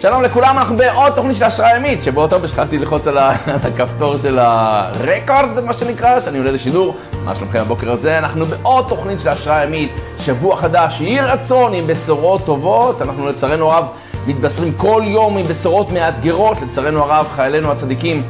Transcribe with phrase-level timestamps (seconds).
[0.00, 5.64] שלום לכולם, אנחנו בעוד תוכנית של השראה ימית, שבאותו שכחתי ללחוץ על הכפתור של הרקורד,
[5.64, 6.96] מה שנקרא, שאני עולה לשידור.
[7.24, 8.18] מה שלומכם הבוקר הזה?
[8.18, 13.02] אנחנו בעוד תוכנית של השראה ימית, שבוע חדש, יהי רצון עם בשורות טובות.
[13.02, 13.86] אנחנו לצערנו הרב
[14.26, 18.22] מתבשרים כל יום עם בשורות מאתגרות, לצערנו הרב, חיילינו הצדיקים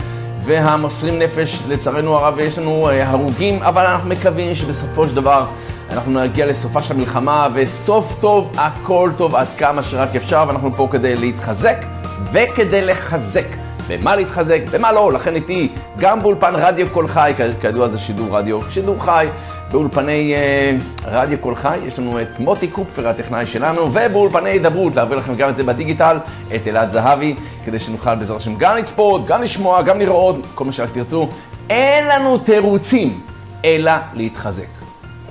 [0.45, 5.47] והמוסרים נפש, לצערנו הרב, יש לנו אה, הרוגים, אבל אנחנו מקווים שבסופו של דבר
[5.93, 10.89] אנחנו נגיע לסופה של המלחמה, וסוף טוב, הכל טוב עד כמה שרק אפשר, ואנחנו פה
[10.91, 11.85] כדי להתחזק
[12.33, 13.47] וכדי לחזק.
[13.89, 18.71] במה להתחזק, במה לא, לכן איתי גם באולפן רדיו קול חי, כידוע זה שידור רדיו,
[18.71, 19.27] שידור חי,
[19.71, 25.19] באולפני אה, רדיו קול חי, יש לנו את מוטי קופפר, הטכנאי שלנו, ובאולפני הידברות, להעביר
[25.19, 26.17] לכם גם את זה בדיגיטל,
[26.55, 30.73] את אלעד זהבי, כדי שנוכל בעזרת השם גם לצפות, גם לשמוע, גם לראות, כל מה
[30.73, 31.29] שרק תרצו.
[31.71, 33.21] אין לנו תירוצים,
[33.65, 34.80] אלא להתחזק.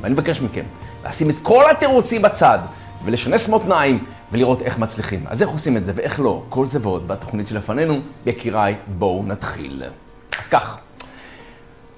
[0.01, 0.63] ואני מבקש מכם
[1.05, 2.59] לשים את כל התירוצים בצד
[3.05, 5.23] ולשנס מותניים ולראות איך מצליחים.
[5.27, 6.43] אז איך עושים את זה ואיך לא?
[6.49, 7.99] כל זה ועוד בתוכנית שלפנינו.
[8.25, 9.83] יקיריי, בואו נתחיל.
[10.39, 10.77] אז כך,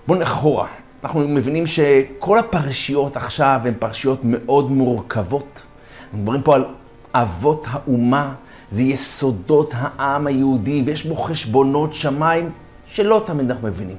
[0.08, 0.68] בואו נלך אחורה.
[1.04, 5.62] אנחנו מבינים שכל הפרשיות עכשיו הן פרשיות מאוד מורכבות.
[6.04, 6.66] אנחנו מדברים פה על
[7.14, 8.34] אבות האומה,
[8.72, 12.50] זה יסודות העם היהודי, ויש בו חשבונות שמיים
[12.86, 13.98] שלא תמיד אנחנו מבינים.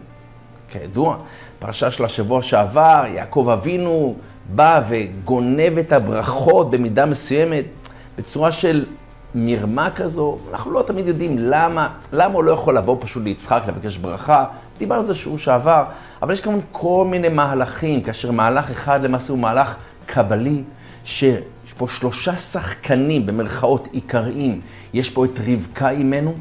[0.68, 1.16] כידוע,
[1.62, 4.14] פרשה של השבוע שעבר, יעקב אבינו
[4.54, 7.64] בא וגונב את הברכות במידה מסוימת,
[8.18, 8.84] בצורה של
[9.34, 10.38] מרמה כזו.
[10.50, 14.44] אנחנו לא תמיד יודעים למה, למה הוא לא יכול לבוא פשוט ליצחק לבקש ברכה.
[14.78, 15.84] דיברנו על זה שהוא שעבר,
[16.22, 20.62] אבל יש כמובן כל מיני מהלכים, כאשר מהלך אחד למעשה הוא מהלך קבלי,
[21.04, 24.60] שיש פה שלושה שחקנים במרכאות עיקריים.
[24.94, 26.34] יש פה את רבקה אימנו,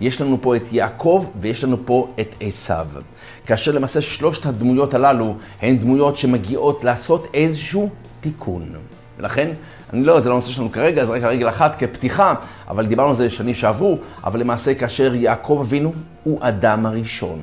[0.00, 2.86] יש לנו פה את יעקב ויש לנו פה את עשיו.
[3.46, 7.88] כאשר למעשה שלושת הדמויות הללו הן דמויות שמגיעות לעשות איזשהו
[8.20, 8.72] תיקון.
[9.18, 9.50] ולכן,
[9.92, 12.34] אני לא, זה לא הנושא שלנו כרגע, זה רק רגל אחת כפתיחה,
[12.68, 15.92] אבל דיברנו על זה שנים שעברו, אבל למעשה כאשר יעקב אבינו
[16.24, 17.40] הוא אדם הראשון.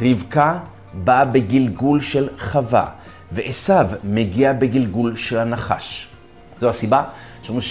[0.00, 0.58] רבקה
[0.94, 2.86] באה בגלגול של חווה,
[3.32, 6.08] ועשו מגיע בגלגול של הנחש.
[6.60, 7.02] זו הסיבה
[7.42, 7.62] שאומרים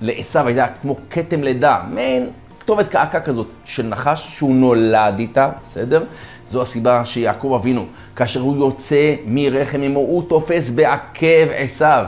[0.00, 2.30] שלעשו הייתה כמו כתם לידה, מעין
[2.70, 6.04] כתובת קעקע כזאת של נחש שהוא נולד איתה, בסדר?
[6.46, 7.86] זו הסיבה שיעקב אבינו,
[8.16, 12.04] כאשר הוא יוצא מרחם אמו, הוא תופס בעקב עשיו.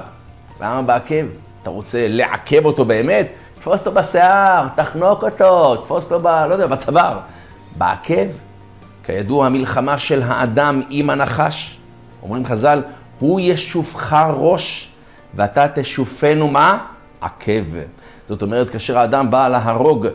[0.60, 1.24] למה בעקב?
[1.62, 3.28] אתה רוצה לעכב אותו באמת?
[3.58, 6.26] תפוס אותו בשיער, תחנוק אותו, תפוס אותו ב...
[6.26, 7.18] לא יודע, בצוואר.
[7.78, 8.26] בעקב,
[9.04, 11.78] כידוע, המלחמה של האדם עם הנחש,
[12.22, 12.82] אומרים חז"ל,
[13.18, 14.88] הוא ישופך ראש,
[15.34, 16.78] ואתה תשופנו מה?
[17.20, 17.64] עקב.
[18.26, 20.06] זאת אומרת, כאשר האדם בא להרוג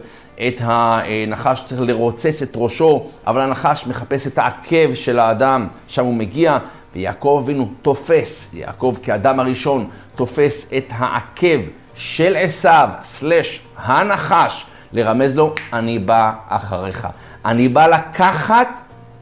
[0.48, 6.14] את הנחש, צריך לרוצץ את ראשו, אבל הנחש מחפש את העקב של האדם, שם הוא
[6.14, 6.58] מגיע,
[6.96, 11.60] ויעקב אבינו תופס, יעקב כאדם הראשון, תופס את העקב
[11.96, 17.08] של עשיו, סלש הנחש, לרמז לו, אני בא אחריך.
[17.46, 18.68] אני בא לקחת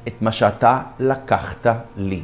[0.08, 2.22] את מה שאתה לקחת לי.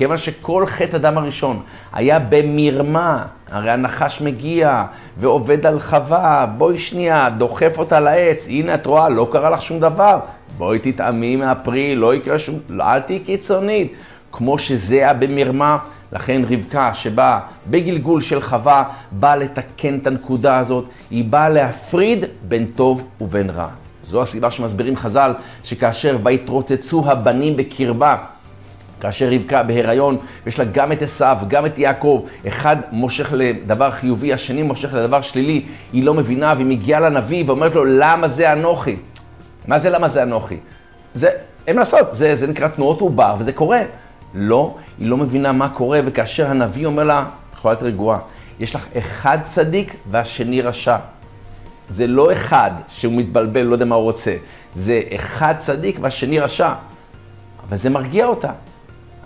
[0.00, 1.62] כיוון שכל חטא אדם הראשון
[1.92, 4.84] היה במרמה, הרי הנחש מגיע
[5.18, 9.80] ועובד על חווה, בואי שנייה, דוחף אותה לעץ, הנה את רואה, לא קרה לך שום
[9.80, 10.18] דבר,
[10.58, 13.92] בואי תטעמי מהפרי, לא יקרה שום, לא, אל תהיי קיצונית.
[14.32, 15.78] כמו שזה היה במרמה,
[16.12, 17.40] לכן רבקה שבאה
[17.70, 23.68] בגלגול של חווה, באה לתקן את הנקודה הזאת, היא באה להפריד בין טוב ובין רע.
[24.04, 25.34] זו הסיבה שמסבירים חז"ל,
[25.64, 28.16] שכאשר ויתרוצצו הבנים בקרבה,
[29.00, 34.32] כאשר רבקה בהיריון, ויש לה גם את עשיו, גם את יעקב, אחד מושך לדבר חיובי,
[34.32, 35.62] השני מושך לדבר שלילי,
[35.92, 38.96] היא לא מבינה, והיא מגיעה לנביא ואומרת לו, למה זה אנוכי?
[39.66, 40.56] מה זה למה זה אנוכי?
[41.14, 41.30] זה,
[41.66, 43.80] אין מה לעשות, זה, זה נקרא תנועות עובר, וזה קורה.
[44.34, 48.18] לא, היא לא מבינה מה קורה, וכאשר הנביא אומר לה, את יכולה להיות רגועה,
[48.60, 50.96] יש לך אחד צדיק והשני רשע.
[51.88, 54.36] זה לא אחד שהוא מתבלבל, לא יודע מה הוא רוצה.
[54.74, 56.72] זה אחד צדיק והשני רשע.
[57.68, 58.50] אבל זה מרגיע אותה.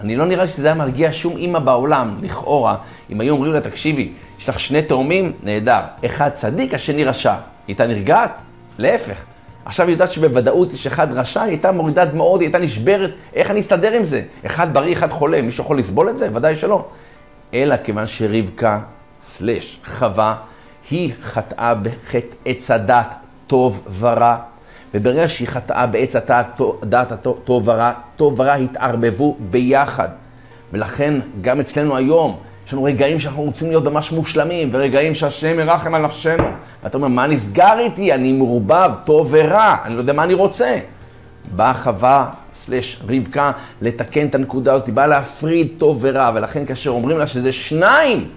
[0.00, 2.76] אני לא נראה שזה היה מרגיע שום אימא בעולם, לכאורה,
[3.10, 7.32] אם היו אומרים לה, תקשיבי, יש לך שני תאומים, נהדר, אחד צדיק, השני רשע.
[7.32, 7.38] היא
[7.68, 8.38] הייתה נרגעת?
[8.78, 9.24] להפך.
[9.64, 13.50] עכשיו היא יודעת שבוודאות יש אחד רשע, היא הייתה מורידה דמעות, היא הייתה נשברת, איך
[13.50, 14.22] אני אסתדר עם זה?
[14.46, 16.28] אחד בריא, אחד חולה, מישהו יכול לסבול את זה?
[16.34, 16.84] ודאי שלא.
[17.54, 18.80] אלא כיוון שרבקה,
[19.20, 20.36] סלש, חווה,
[20.90, 23.14] היא חטאה בחטא עץ הדת
[23.46, 24.36] טוב ורע,
[24.94, 30.08] וברגע שהיא חטאה בעץ הדת הטוב ורע, טוב ורע התערבבו ביחד.
[30.72, 32.36] ולכן גם אצלנו היום,
[32.66, 36.44] יש לנו רגעים שאנחנו רוצים להיות ממש מושלמים, ורגעים שהשם ירחם על נפשנו.
[36.82, 38.12] ואתה אומר, מה נסגר איתי?
[38.12, 40.78] אני מעורבב, טוב ורע, אני לא יודע מה אני רוצה.
[41.56, 43.52] באה חווה, סלש רבקה,
[43.82, 48.28] לתקן את הנקודה הזאת, היא באה להפריד טוב ורע, ולכן כאשר אומרים לה שזה שניים,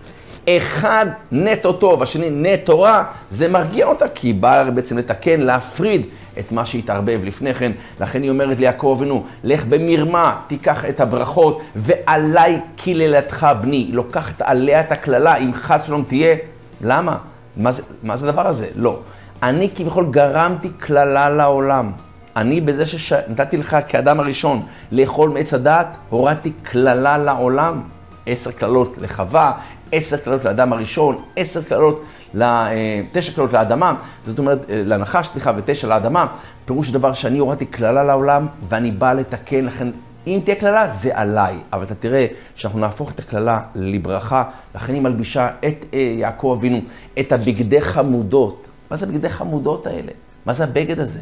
[0.50, 6.06] אחד נטו טוב, השני נטו רע, זה מרגיע אותה, כי היא באה בעצם לתקן, להפריד
[6.40, 7.72] את מה שהתערבב לפני כן.
[8.00, 13.90] לכן היא אומרת ליעקב אבינו, לך במרמה, תיקח את הברכות, ועליי קללתך בני.
[13.92, 16.36] לוקחת עליה את הקללה, אם חס ושלום תהיה.
[16.82, 17.18] למה?
[17.58, 18.68] מה זה, מה זה הדבר הזה?
[18.76, 19.00] לא.
[19.44, 21.92] אני כביכול גרמתי קללה לעולם.
[22.36, 24.62] אני בזה שנתתי לך כאדם הראשון
[24.92, 27.82] לאכול מעץ הדעת, הורדתי קללה לעולם.
[28.28, 29.52] עשר קללות לחווה,
[29.92, 32.04] עשר קללות לאדם הראשון, עשר קללות,
[32.42, 33.94] אה, תשע קללות לאדמה,
[34.24, 36.26] זאת אומרת, אה, לנחש, סליחה, ותשע לאדמה.
[36.66, 39.88] פירוש דבר שאני הורדתי קללה לעולם, ואני בא לתקן, לכן
[40.28, 41.58] אם תהיה קללה, זה עליי.
[41.74, 42.26] אבל אתה תראה
[42.56, 44.44] שאנחנו נהפוך את הקללה לברכה,
[44.76, 46.82] לכן היא מלבישה את אה, יעקב אבינו,
[47.20, 48.68] את הבגדי חמודות.
[48.92, 50.12] מה זה הבגדי חמודות האלה?
[50.46, 51.20] מה זה הבגד הזה?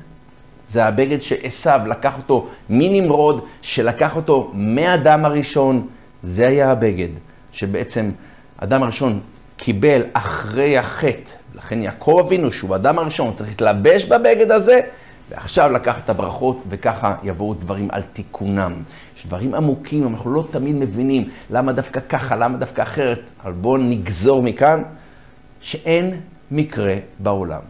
[0.68, 5.88] זה הבגד שעשו לקח אותו מנמרוד, שלקח אותו מהאדם הראשון,
[6.24, 7.10] זה היה הבגד,
[7.52, 8.12] שבעצם
[8.60, 9.20] האדם הראשון
[9.58, 11.32] קיבל אחרי החטא.
[11.56, 14.82] לכן יעקב אבינו, שהוא האדם הראשון, צריך להתלבש בבגד הזה,
[15.30, 18.74] ועכשיו לקח את הברכות, וככה יבואו דברים על תיקונם.
[19.18, 23.78] יש דברים עמוקים, אנחנו לא תמיד מבינים למה דווקא ככה, למה דווקא אחרת, אבל בואו
[23.78, 24.84] נגזור מכאן
[25.62, 26.20] שאין
[26.52, 27.62] מקרה בעולם.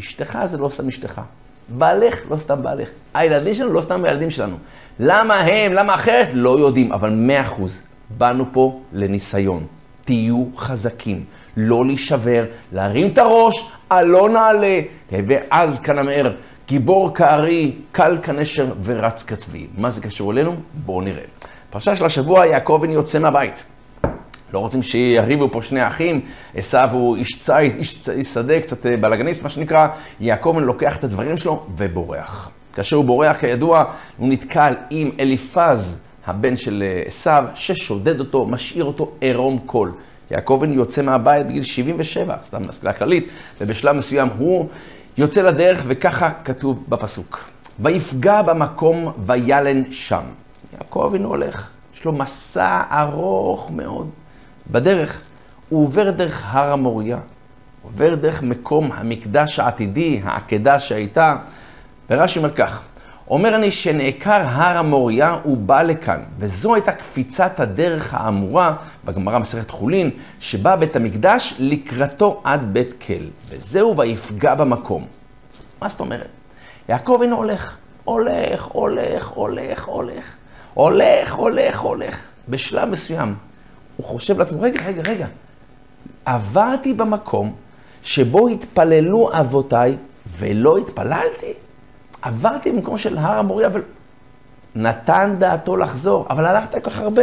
[0.00, 1.20] אשתך זה לא סתם אשתך.
[1.68, 2.88] בעלך לא סתם בעלך.
[3.14, 4.56] הילדים שלנו לא סתם הילדים שלנו.
[5.00, 6.28] למה הם, למה אחרת?
[6.32, 7.82] לא יודעים, אבל מאה אחוז.
[8.18, 9.66] באנו פה לניסיון.
[10.10, 11.24] תהיו חזקים,
[11.56, 14.80] לא להישבר, להרים את הראש, עלו נעלה,
[15.12, 16.34] ואז כנמר,
[16.68, 19.66] גיבור כארי, קל כנשר ורץ כצבי.
[19.78, 20.54] מה זה קשור אלינו?
[20.84, 21.22] בואו נראה.
[21.70, 23.62] פרשה של השבוע, יעקב יוצא מהבית.
[24.52, 26.20] לא רוצים שיריבו פה שני אחים,
[26.54, 29.88] עשו הוא איש ציד, איש שדה, קצת אה, בלאגניסט, מה שנקרא,
[30.20, 32.50] יעקב לוקח את הדברים שלו ובורח.
[32.72, 33.84] כאשר הוא בורח, כידוע,
[34.16, 39.92] הוא נתקל עם אליפז, הבן של אה, עשו, ששודד אותו, משאיר אותו עירום קול.
[40.30, 43.28] יעקב יוצא מהבית בגיל 77, סתם השכלה כללית,
[43.60, 44.68] ובשלב מסוים הוא
[45.18, 47.48] יוצא לדרך, וככה כתוב בפסוק.
[47.78, 50.22] ויפגע במקום וילן שם.
[50.72, 54.10] יעקב אבינו הולך, יש לו מסע ארוך מאוד.
[54.70, 55.20] בדרך
[55.68, 57.18] הוא עובר דרך הר המוריה,
[57.82, 61.36] עובר דרך מקום המקדש העתידי, העקדה שהייתה,
[62.10, 62.82] ורש"י אומר כך,
[63.30, 66.22] אומר אני שנעקר הר המוריה, הוא בא לכאן.
[66.38, 68.74] וזו הייתה קפיצת הדרך האמורה
[69.04, 70.10] בגמרא מסכת חולין,
[70.40, 73.24] שבא בית המקדש לקראתו עד בית כל.
[73.48, 75.06] וזהו ויפגע במקום.
[75.82, 76.28] מה זאת אומרת?
[76.88, 80.34] יעקב אינו הולך, הולך, הולך, הולך, הולך,
[80.74, 82.30] הולך, הולך, הולך.
[82.48, 83.34] בשלב מסוים,
[83.96, 85.26] הוא חושב לעצמו, רגע, רגע, רגע,
[86.24, 87.52] עברתי במקום
[88.02, 89.96] שבו התפללו אבותיי
[90.38, 91.52] ולא התפללתי?
[92.22, 93.82] עברתי במקום של הר המוריה, אבל
[94.76, 97.22] נתן דעתו לחזור, אבל הלכת כל כך הרבה.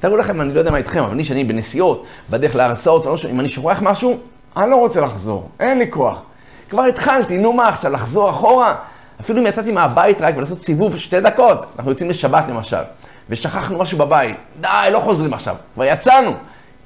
[0.00, 3.40] תראו לכם, אני לא יודע מה איתכם, אבל אני, שאני בנסיעות, בדרך להרצאות, לא אם
[3.40, 4.18] אני שוכח משהו,
[4.56, 6.22] אני לא רוצה לחזור, אין לי כוח.
[6.70, 8.74] כבר התחלתי, נו מה עכשיו, לחזור אחורה?
[9.20, 12.82] אפילו אם יצאתי מהבית רק ולעשות סיבוב שתי דקות, אנחנו יוצאים לשבת למשל,
[13.30, 16.32] ושכחנו משהו בבית, די, לא חוזרים עכשיו, כבר יצאנו.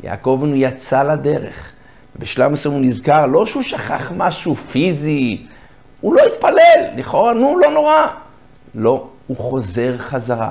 [0.05, 1.73] יעקב יצא לדרך.
[2.19, 5.47] בשלב מסוים הוא נזכר, לא שהוא שכח משהו פיזי,
[6.00, 8.06] הוא לא התפלל, לכאורה, נו, לא נורא.
[8.75, 10.51] לא, הוא חוזר חזרה.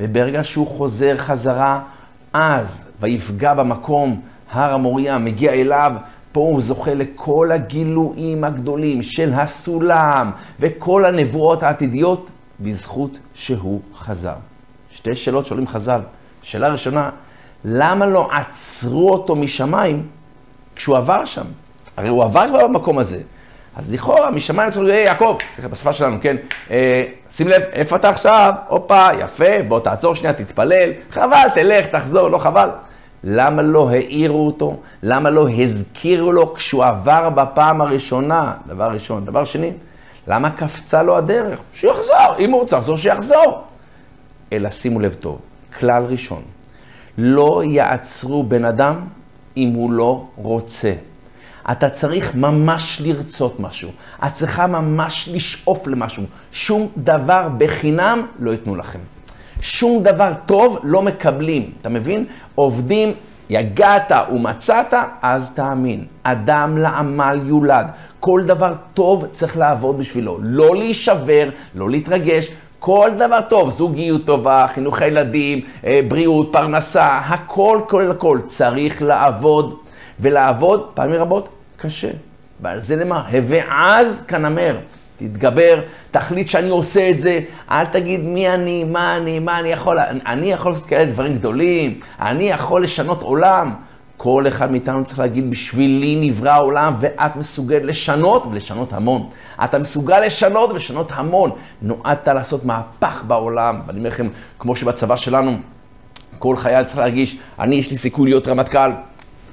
[0.00, 1.80] וברגע שהוא חוזר חזרה,
[2.32, 5.92] אז, ויפגע במקום, הר המוריה, מגיע אליו,
[6.32, 12.26] פה הוא זוכה לכל הגילויים הגדולים של הסולם וכל הנבואות העתידיות
[12.60, 14.34] בזכות שהוא חזר.
[14.90, 16.00] שתי שאלות שואלים חז"ל.
[16.42, 17.10] שאלה ראשונה,
[17.64, 20.06] למה לא עצרו אותו משמיים
[20.76, 21.46] כשהוא עבר שם?
[21.96, 23.22] הרי הוא עבר כבר במקום הזה.
[23.76, 26.36] אז לכאורה, משמיים אצלנו, היי יעקב, סליחה, בשפה שלנו, כן?
[26.70, 28.54] אה, שים לב, איפה אתה עכשיו?
[28.68, 30.90] הופה, יפה, בוא תעצור שנייה, תתפלל.
[31.10, 32.68] חבל, תלך, תחזור, לא חבל.
[33.24, 34.76] למה לא העירו אותו?
[35.02, 38.52] למה לא הזכירו לו כשהוא עבר בפעם הראשונה?
[38.66, 39.24] דבר ראשון.
[39.24, 39.72] דבר שני,
[40.26, 41.58] למה קפצה לו הדרך?
[41.72, 43.62] שיחזור, אם הוא רוצה לחזור, שיחזור.
[44.52, 45.38] אלא שימו לב טוב,
[45.78, 46.42] כלל ראשון,
[47.18, 48.96] לא יעצרו בן אדם
[49.56, 50.92] אם הוא לא רוצה.
[51.70, 53.90] אתה צריך ממש לרצות משהו.
[54.26, 56.24] את צריכה ממש לשאוף למשהו.
[56.52, 58.98] שום דבר בחינם לא ייתנו לכם.
[59.60, 61.70] שום דבר טוב לא מקבלים.
[61.80, 62.24] אתה מבין?
[62.54, 63.12] עובדים,
[63.50, 66.04] יגעת ומצאת, אז תאמין.
[66.22, 67.86] אדם לעמל יולד.
[68.20, 70.38] כל דבר טוב צריך לעבוד בשבילו.
[70.42, 72.50] לא להישבר, לא להתרגש.
[72.78, 78.38] כל דבר טוב, זוגיות טובה, חינוך הילדים, אה, בריאות, פרנסה, הכל כולל הכל.
[78.44, 79.81] צריך לעבוד.
[80.22, 82.10] ולעבוד פעמים רבות קשה.
[82.60, 83.28] ועל זה למה?
[83.28, 84.76] הווה עז כנמר.
[85.16, 89.98] תתגבר, תחליט שאני עושה את זה, אל תגיד מי אני, מה אני, מה אני יכול,
[90.26, 93.74] אני יכול לעשות כאלה דברים גדולים, אני יכול לשנות עולם.
[94.16, 99.28] כל אחד מאיתנו צריך להגיד, בשבילי נברא העולם, ואת מסוגלת לשנות, ולשנות המון.
[99.64, 101.50] אתה מסוגל לשנות ולשנות המון.
[101.82, 103.80] נועדת לעשות מהפך בעולם.
[103.86, 105.56] ואני אומר לכם, כמו שבצבא שלנו,
[106.38, 108.90] כל חייל צריך להרגיש, אני, יש לי סיכוי להיות רמטכ"ל,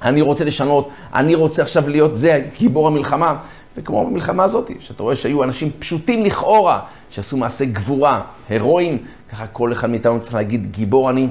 [0.02, 3.36] אני רוצה לשנות, אני רוצה עכשיו להיות זה, גיבור המלחמה.
[3.76, 6.80] וכמו במלחמה הזאת, שאתה רואה שהיו אנשים פשוטים לכאורה,
[7.10, 8.98] שעשו מעשי גבורה, הירואיים,
[9.32, 11.28] ככה כל אחד מאיתנו צריך להגיד, גיבור אני.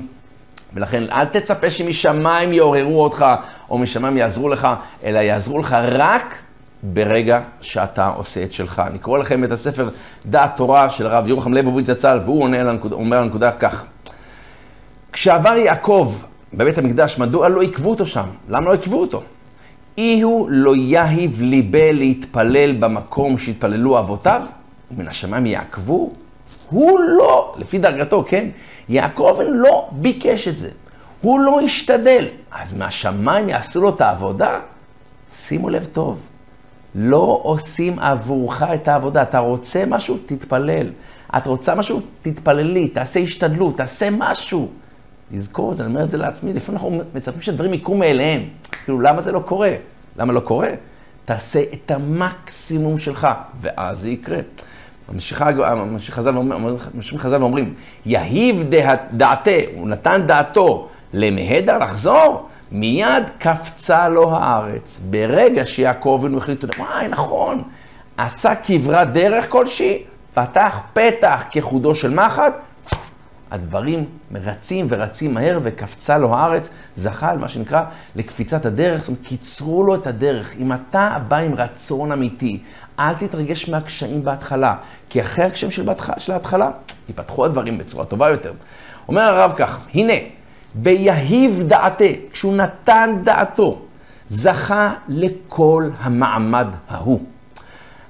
[0.73, 3.25] ולכן אל תצפה שמשמיים יעוררו אותך,
[3.69, 4.67] או משמיים יעזרו לך,
[5.03, 6.35] אלא יעזרו לך רק
[6.83, 8.81] ברגע שאתה עושה את שלך.
[8.87, 9.89] אני קורא לכם את הספר
[10.25, 13.85] דעת תורה של הרב ירוחם ליבוביץ' זצ"ל, והוא עונה לנקודה, אומר לנקודה כך:
[15.11, 16.15] כשעבר יעקב
[16.53, 18.25] בבית המקדש, מדוע לא עיכבו אותו שם?
[18.49, 19.23] למה לא עיכבו אותו?
[19.97, 24.41] אי הוא לא יהיב ליבה להתפלל במקום שהתפללו אבותיו,
[24.91, 26.11] ומן השמיים יעקבו?
[26.69, 28.47] הוא לא, לפי דרגתו, כן?
[28.89, 30.69] יעקב לא ביקש את זה.
[31.21, 32.27] הוא לא השתדל.
[32.51, 34.59] אז מהשמיים יעשו לו את העבודה?
[35.31, 36.27] שימו לב טוב,
[36.95, 39.21] לא עושים עבורך את העבודה.
[39.21, 40.17] אתה רוצה משהו?
[40.25, 40.87] תתפלל.
[41.37, 42.01] את רוצה משהו?
[42.21, 44.69] תתפללי, תעשה השתדלות, תעשה משהו.
[45.31, 48.41] לזכור את זה, אני אומר את זה לעצמי, לפעמים אנחנו מצפים שהדברים יקרו מאליהם.
[48.71, 49.71] כאילו, למה זה לא קורה?
[50.17, 50.69] למה לא קורה?
[51.25, 53.27] תעשה את המקסימום שלך,
[53.61, 54.39] ואז זה יקרה.
[55.09, 55.43] ממשיך
[57.17, 57.73] חז"ל ואומרים,
[58.05, 58.63] יהיב
[59.11, 64.99] דעתה, הוא נתן דעתו למהדר לחזור, מיד קפצה לו הארץ.
[65.09, 67.63] ברגע שיעקב אבינו החליט, וואי, נכון,
[68.17, 72.53] עשה כברת דרך כלשהי, פתח פתח כחודו של מחט,
[73.51, 77.83] הדברים רצים ורצים מהר וקפצה לו הארץ, זכה מה שנקרא
[78.15, 80.55] לקפיצת הדרך, זאת אומרת, קיצרו לו את הדרך.
[80.59, 82.59] אם אתה בא עם רצון אמיתי,
[82.99, 84.75] אל תתרגש מהקשיים בהתחלה,
[85.09, 86.09] כי אחרי הקשיים של, בהתח...
[86.17, 86.71] של ההתחלה,
[87.09, 88.53] ייפתחו הדברים בצורה טובה יותר.
[89.07, 90.13] אומר הרב כך, הנה,
[90.75, 93.81] ביהיב דעתה, כשהוא נתן דעתו,
[94.27, 97.19] זכה לכל המעמד ההוא.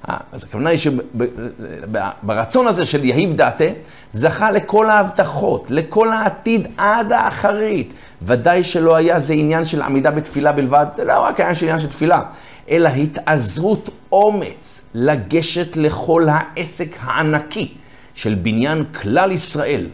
[0.08, 3.64] אה, אז הכוונה היא שברצון הזה של יהיב דעתה,
[4.12, 7.92] זכה לכל ההבטחות, לכל העתיד עד האחרית.
[8.22, 11.78] ודאי שלא היה זה עניין של עמידה בתפילה בלבד, זה לא רק עניין של עניין
[11.78, 12.22] של תפילה,
[12.70, 17.74] אלא התעזרות אומץ לגשת לכל העסק הענקי
[18.14, 19.86] של בניין כלל ישראל.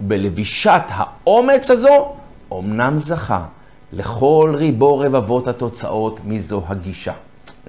[0.00, 2.08] ובלבישת האומץ הזו,
[2.52, 3.44] אמנם זכה
[3.92, 7.12] לכל ריבו רבבות התוצאות מזו הגישה.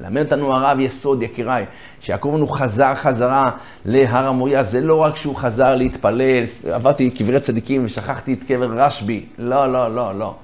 [0.01, 1.65] מלמד אותנו הרב יסוד, יקיריי,
[1.99, 3.51] שיעקב אבינו חזר חזרה
[3.85, 9.25] להר המוריה, זה לא רק שהוא חזר להתפלל, עברתי קברי צדיקים ושכחתי את קבר רשב"י,
[9.37, 10.35] לא, לא, לא, לא.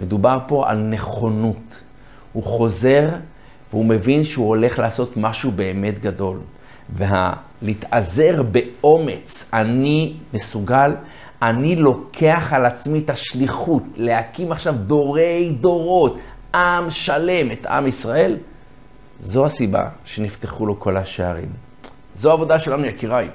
[0.00, 1.82] מדובר פה על נכונות.
[2.32, 3.08] הוא חוזר
[3.70, 6.38] והוא מבין שהוא הולך לעשות משהו באמת גדול.
[6.92, 10.92] ולהתעזר באומץ, אני מסוגל,
[11.42, 16.18] אני לוקח על עצמי את השליחות להקים עכשיו דורי דורות,
[16.54, 18.36] עם שלם, את עם ישראל.
[19.20, 21.48] זו הסיבה שנפתחו לו כל השערים.
[22.14, 23.28] זו העבודה שלנו, יקיריי.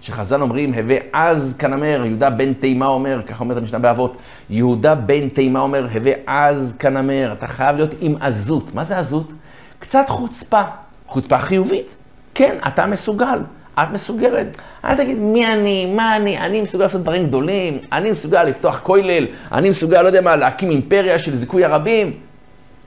[0.00, 4.16] שחז"ל אומרים, הווה אז כנמר, יהודה בן תימה אומר, ככה אומרת המשנה באבות,
[4.50, 8.74] יהודה בן תימה אומר, הווה אז כנמר, אתה חייב להיות עם עזות.
[8.74, 9.30] מה זה עזות?
[9.78, 10.62] קצת חוצפה,
[11.06, 11.94] חוצפה חיובית.
[12.34, 13.38] כן, אתה מסוגל,
[13.74, 14.56] את מסוגלת.
[14.84, 19.26] אל תגיד מי אני, מה אני, אני מסוגל לעשות דברים גדולים, אני מסוגל לפתוח כולל,
[19.52, 22.12] אני מסוגל, לא יודע מה, להקים אימפריה של זיכוי הרבים.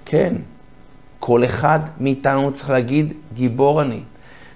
[0.06, 0.34] כן,
[1.22, 4.00] כל אחד מאיתנו צריך להגיד, גיבור אני.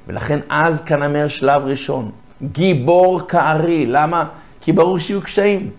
[0.07, 2.12] ולכן אז כאן אומר שלב ראשון,
[2.43, 3.86] גיבור כארי.
[3.86, 4.25] למה?
[4.62, 5.69] כי ברור שיהיו קשיים.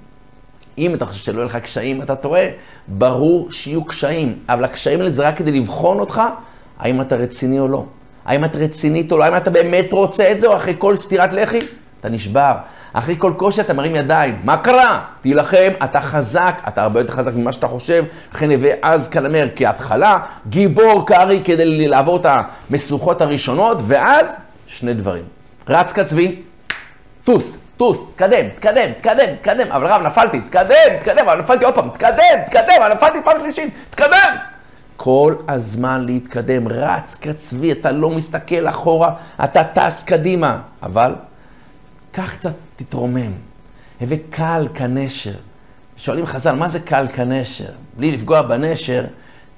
[0.78, 2.46] אם אתה חושב שלא יהיו לך קשיים, אתה טועה.
[2.88, 6.22] ברור שיהיו קשיים, אבל הקשיים האלה זה רק כדי לבחון אותך,
[6.78, 7.84] האם אתה רציני או לא.
[8.24, 11.34] האם את רצינית או לא, האם אתה באמת רוצה את זה, או אחרי כל סטירת
[11.34, 11.58] לחי,
[12.00, 12.52] אתה נשבר.
[12.92, 14.40] אחרי כל קושי אתה מרים ידיים.
[14.44, 15.04] מה קרה?
[15.20, 18.04] תילחם, אתה חזק, אתה הרבה יותר חזק ממה שאתה חושב.
[18.34, 22.26] לכן הווה אז כלמר כהתחלה, גיבור כארי כדי לעבור את
[22.70, 24.36] המשוכות הראשונות, ואז
[24.66, 25.24] שני דברים.
[25.68, 26.42] רץ כצבי,
[27.24, 29.72] טוס, טוס, תקדם, תקדם, תקדם, תקדם.
[29.72, 33.74] אבל רב, נפלתי, תקדם, תקדם, אבל נפלתי עוד פעם, תקדם, תקדם, אבל נפלתי פעם שלישית,
[33.90, 34.36] תקדם.
[34.96, 39.10] כל הזמן להתקדם, רץ כצבי, אתה לא מסתכל אחורה,
[39.44, 40.58] אתה טס קדימה.
[40.82, 41.14] אבל
[42.16, 43.32] קח קצת, תתרומם.
[44.00, 45.34] הווה קל כנשר.
[45.96, 47.70] שואלים חז"ל, מה זה קל כנשר?
[47.96, 49.04] בלי לפגוע בנשר,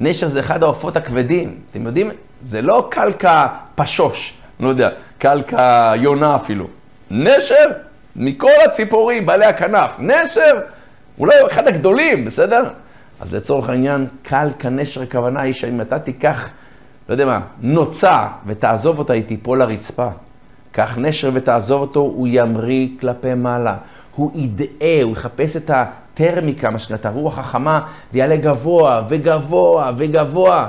[0.00, 1.59] נשר זה אחד העופות הכבדים.
[1.71, 2.11] אתם יודעים,
[2.43, 6.67] זה לא קל כפשוש, לא יודע, קל כיונה אפילו.
[7.11, 7.65] נשר,
[8.17, 9.97] מכל הציפורים, בעלי הכנף.
[9.99, 10.61] נשר,
[11.19, 12.62] אולי אחד הגדולים, בסדר?
[13.21, 16.49] אז לצורך העניין, קל כנשר, הכוונה היא שאם אתה תיקח,
[17.09, 20.09] לא יודע מה, נוצה ותעזוב אותה, היא תיפול לרצפה.
[20.73, 23.77] קח נשר ותעזוב אותו, הוא ימריא כלפי מעלה.
[24.15, 27.81] הוא ידעה, הוא יחפש את הטרמיקה, מה שנקרא, הרוח החמה,
[28.13, 30.69] ויעלה גבוה וגבוה וגבוה.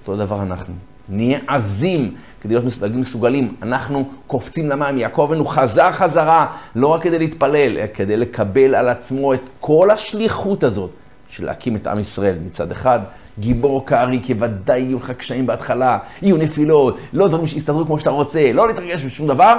[0.00, 0.74] אותו דבר אנחנו.
[1.08, 3.54] נהיה עזים כדי להיות מסוגלים, מסוגלים.
[3.62, 8.88] אנחנו קופצים למים, יעקב אבינו חזר חזרה, לא רק כדי להתפלל, אלא כדי לקבל על
[8.88, 10.90] עצמו את כל השליחות הזאת
[11.28, 13.00] של להקים את עם ישראל מצד אחד.
[13.38, 18.10] גיבור כארי, כי ודאי יהיו לך קשיים בהתחלה, יהיו נפילות, לא דברים שיסתדרו כמו שאתה
[18.10, 19.56] רוצה, לא להתרגש בשום דבר.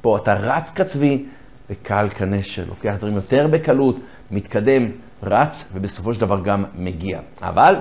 [0.00, 1.24] פה אתה רץ כצבי
[1.70, 3.96] וקל כנשר, לוקח דברים יותר בקלות,
[4.30, 4.88] מתקדם,
[5.22, 7.18] רץ, ובסופו של דבר גם מגיע.
[7.42, 7.76] אבל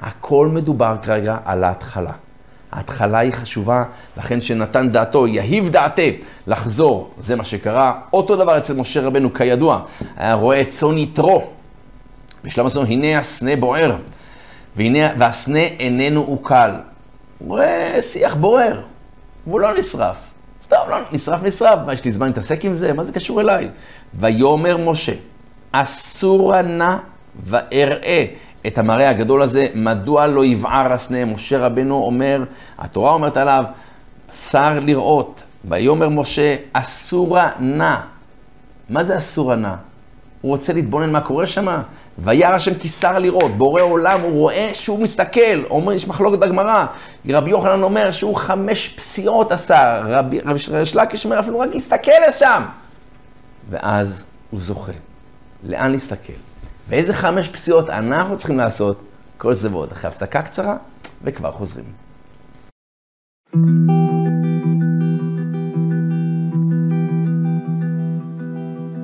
[0.00, 2.12] הכל מדובר כרגע על ההתחלה.
[2.72, 3.84] ההתחלה היא חשובה,
[4.16, 6.02] לכן שנתן דעתו, יהיב דעתה,
[6.46, 8.00] לחזור, זה מה שקרה.
[8.12, 9.80] אותו דבר אצל משה רבנו, כידוע,
[10.16, 11.44] היה רואה צאן יתרו.
[12.44, 13.96] בשלב מסוים, הנה הסנה בוער,
[14.76, 16.70] והנה, והסנה איננו עוקל.
[17.38, 18.80] הוא רואה שיח בוער,
[19.46, 20.16] והוא לא נשרף.
[20.68, 22.92] טוב, לא, נשרף, נשרף, מה, יש לי זמן להתעסק עם זה?
[22.92, 23.68] מה זה קשור אליי?
[24.14, 25.12] ויאמר משה,
[25.72, 26.96] אסור נא
[27.44, 28.24] ואראה
[28.66, 31.24] את המראה הגדול הזה, מדוע לא יבער הסנה?
[31.24, 32.44] משה רבנו אומר,
[32.78, 33.64] התורה אומרת עליו,
[34.50, 35.42] שר לראות.
[35.64, 37.96] ויאמר משה, אסורה נא.
[38.90, 39.74] מה זה אסורה נא?
[40.40, 41.82] הוא רוצה להתבונן מה קורה שם?
[42.18, 46.86] וירא השם כי שר לראות, בורא עולם, הוא רואה שהוא מסתכל, אומר, יש מחלוקת בגמרא,
[47.28, 52.62] רבי יוחנן אומר שהוא חמש פסיעות עשה, רבי, רבי שלקיש אומר אפילו רק להסתכל לשם.
[53.70, 54.92] ואז הוא זוכה.
[55.64, 56.32] לאן להסתכל?
[56.88, 59.00] ואיזה חמש פסיעות אנחנו צריכים לעשות?
[59.38, 59.92] כל זה ועוד.
[59.92, 60.76] אחרי הפסקה קצרה,
[61.24, 61.84] וכבר חוזרים.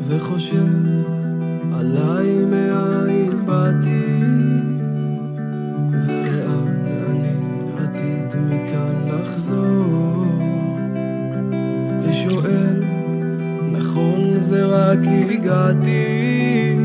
[0.01, 0.78] וחושב
[9.39, 10.27] לחזור
[12.03, 12.85] ושואל,
[13.73, 14.99] נכון זה רק
[15.31, 16.77] הגעתי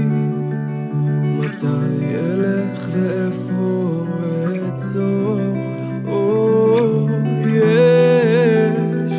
[1.40, 4.06] מתי אלך ואיפה
[4.66, 5.40] אעצור?
[6.08, 7.08] או,
[7.46, 9.14] יש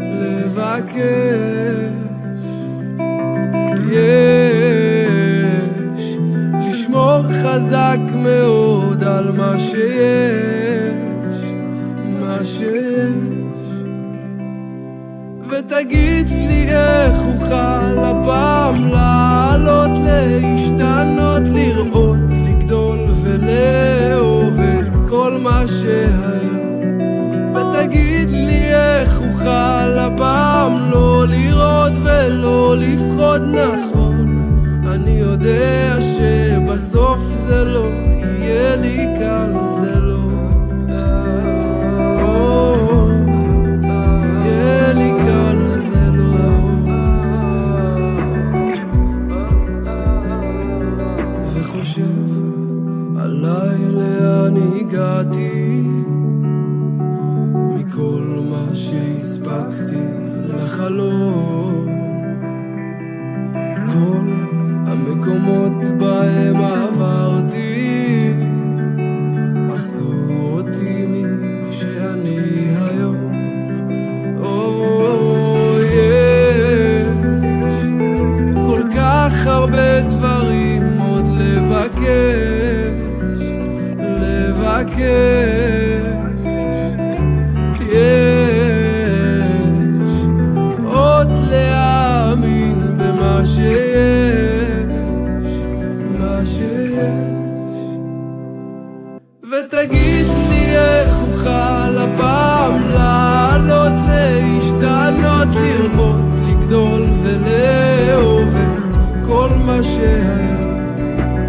[0.00, 1.53] לבקש.
[7.54, 11.52] חזק מאוד על מה שיש,
[12.20, 13.54] מה שיש.
[15.48, 26.40] ותגיד לי איך אוכל הפעם לעלות, להשתנות, לראות, לגדול ולאהוב את כל מה שהיה.
[27.54, 34.04] ותגיד לי איך אוכל הפעם לא לראות ולא לפחוד נכון.
[34.86, 37.88] אני יודע שבסוף זה לא
[38.40, 39.43] יהיה לי קל,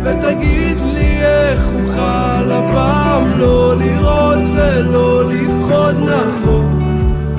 [0.03, 6.81] ותגיד לי איך אוכל הפעם לא לראות ולא לפחוד נכון.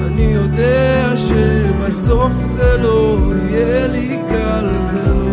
[0.06, 3.18] אני יודע שבסוף זה לא
[3.50, 5.25] יהיה לי קל, זה לא.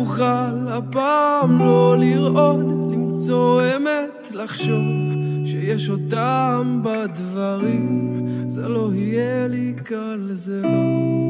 [0.00, 4.84] אוכל הפעם לא לראות, למצוא אמת, לחשוב
[5.44, 11.29] שיש אותם בדברים, זה לא יהיה לי קל, זה לא.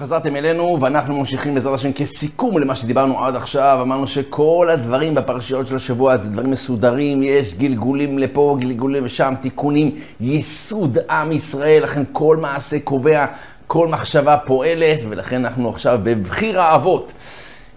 [0.00, 3.78] שחזרתם אלינו, ואנחנו ממשיכים בעזרת השם כסיכום למה שדיברנו עד עכשיו.
[3.82, 9.94] אמרנו שכל הדברים בפרשיות של השבוע זה דברים מסודרים, יש גלגולים לפה, גלגולים לשם, תיקונים,
[10.20, 13.26] ייסוד עם ישראל, לכן כל מעשה קובע,
[13.66, 17.12] כל מחשבה פועלת, ולכן אנחנו עכשיו בבחיר האבות.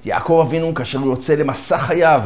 [0.05, 2.21] יעקב אבינו, כאשר הוא יוצא למסע חייו,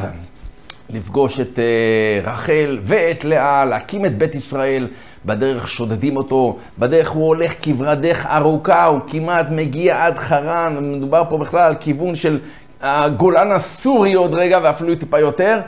[0.89, 4.87] לפגוש את uh, רחל ואת לאה, להקים את בית ישראל.
[5.27, 11.23] בדרך שודדים אותו, בדרך הוא הולך כברת דרך ארוכה, הוא כמעט מגיע עד חרן, מדובר
[11.29, 12.39] פה בכלל על כיוון של
[12.81, 15.59] הגולן הסורי עוד רגע, ואפילו טיפה יותר.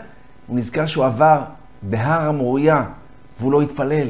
[0.48, 1.40] הוא נזכר שהוא עבר
[1.82, 2.84] בהר המוריה,
[3.40, 4.08] והוא לא התפלל.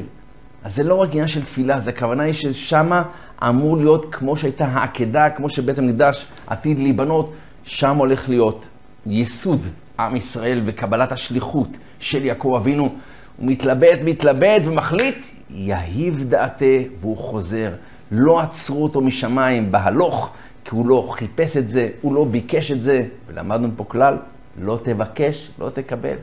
[0.63, 3.03] אז זה לא רק עניין של תפילה, זה הכוונה היא ששמה
[3.47, 7.33] אמור להיות כמו שהייתה העקדה, כמו שבית המקדש עתיד להיבנות,
[7.63, 8.65] שם הולך להיות
[9.05, 9.61] ייסוד
[9.99, 12.83] עם ישראל וקבלת השליחות של יעקב אבינו.
[12.83, 16.65] הוא מתלבט, מתלבט ומחליט, יהיב דעתה
[17.01, 17.71] והוא חוזר.
[18.11, 20.31] לא עצרו אותו משמיים בהלוך,
[20.65, 23.05] כי הוא לא חיפש את זה, הוא לא ביקש את זה.
[23.27, 24.17] ולמדנו פה כלל,
[24.61, 26.15] לא תבקש, לא תקבל.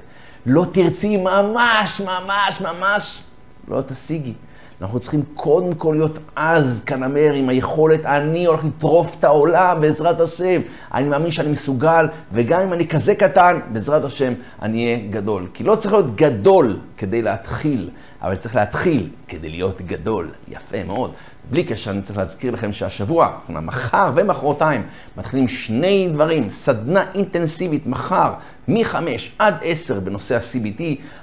[0.47, 3.23] לא תרצי ממש, ממש, ממש,
[3.69, 4.33] לא תשיגי.
[4.81, 10.21] אנחנו צריכים קודם כל להיות עז כנמר עם היכולת, אני הולך לטרוף את העולם בעזרת
[10.21, 10.61] השם.
[10.95, 15.47] אני מאמין שאני מסוגל, וגם אם אני כזה קטן, בעזרת השם אני אהיה גדול.
[15.55, 17.91] כי לא צריך להיות גדול כדי להתחיל,
[18.23, 20.29] אבל צריך להתחיל כדי להיות גדול.
[20.49, 21.11] יפה מאוד.
[21.51, 24.83] בלי קשר, אני צריך להזכיר לכם שהשבוע, מחר ומחרתיים,
[25.17, 28.33] מתחילים שני דברים, סדנה אינטנסיבית מחר,
[28.69, 28.97] מ-5
[29.39, 30.83] עד 10 בנושא ה-CBT,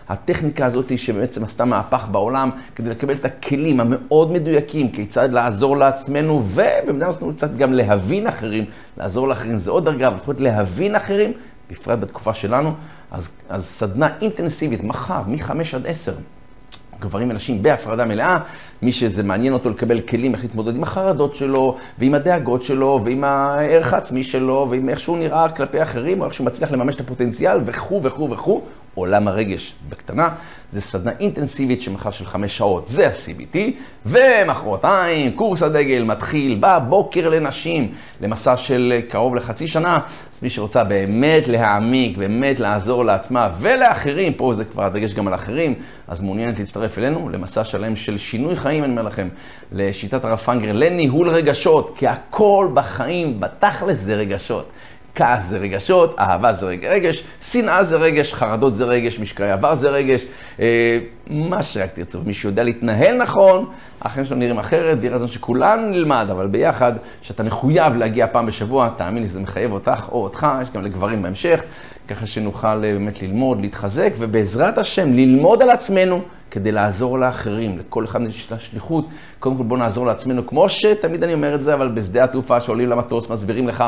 [0.09, 6.43] הטכניקה הזאת שבעצם עשתה מהפך בעולם, כדי לקבל את הכלים המאוד מדויקים, כיצד לעזור לעצמנו,
[6.45, 8.65] ובמידה מסוימת קצת גם להבין אחרים,
[8.97, 11.33] לעזור לאחרים זה עוד דרגה, ויכולת להבין אחרים,
[11.71, 12.73] בפרט בתקופה שלנו,
[13.11, 16.13] אז, אז סדנה אינטנסיבית, מחר, מ-5 עד 10.
[16.99, 18.39] גברים ונשים בהפרדה מלאה,
[18.81, 23.23] מי שזה מעניין אותו לקבל כלים, איך להתמודד עם החרדות שלו, ועם הדאגות שלו, ועם
[23.23, 27.01] הערך העצמי שלו, ועם איך שהוא נראה כלפי אחרים, או איך שהוא מצליח לממש את
[27.01, 28.61] הפוטנציאל, וכו' וכו' וכו',
[28.95, 30.29] עולם הרגש בקטנה.
[30.71, 33.57] זה סדנה אינטנסיבית שמחר של חמש שעות, זה ה-CBT,
[34.05, 39.99] ומחרתיים קורס הדגל מתחיל בבוקר לנשים, למסע של קרוב לחצי שנה.
[40.35, 45.33] אז מי שרוצה באמת להעמיק, באמת לעזור לעצמה ולאחרים, פה זה כבר הדגש גם על
[45.33, 45.73] אחרים,
[46.07, 49.29] אז מעוניינת להצטרף אלינו למסע שלם של שינוי חיים, אני אומר לכם,
[49.71, 54.69] לשיטת הרב פנגר, לניהול רגשות, כי הכל בחיים, בתכלס זה רגשות.
[55.15, 59.89] כעס זה רגשות, אהבה זה רגש, שנאה זה רגש, חרדות זה רגש, משקעי עבר זה
[59.89, 60.25] רגש,
[60.59, 62.19] אה, מה שרק תרצו.
[62.25, 63.65] מי שיודע להתנהל נכון,
[64.01, 68.89] החיים שלנו נראים אחרת, ויהיה רזון שכולנו נלמד, אבל ביחד, שאתה מחויב להגיע פעם בשבוע,
[68.97, 71.61] תאמין לי, זה מחייב אותך או אותך, יש גם לגברים בהמשך,
[72.07, 76.21] ככה שנוכל אה, באמת ללמוד, להתחזק, ובעזרת השם, ללמוד על עצמנו.
[76.53, 79.05] כדי לעזור לאחרים, לכל אחד יש את השליחות.
[79.39, 82.89] קודם כל בוא נעזור לעצמנו, כמו שתמיד אני אומר את זה, אבל בשדה התעופה שעולים
[82.89, 83.83] למטוס מסבירים לך,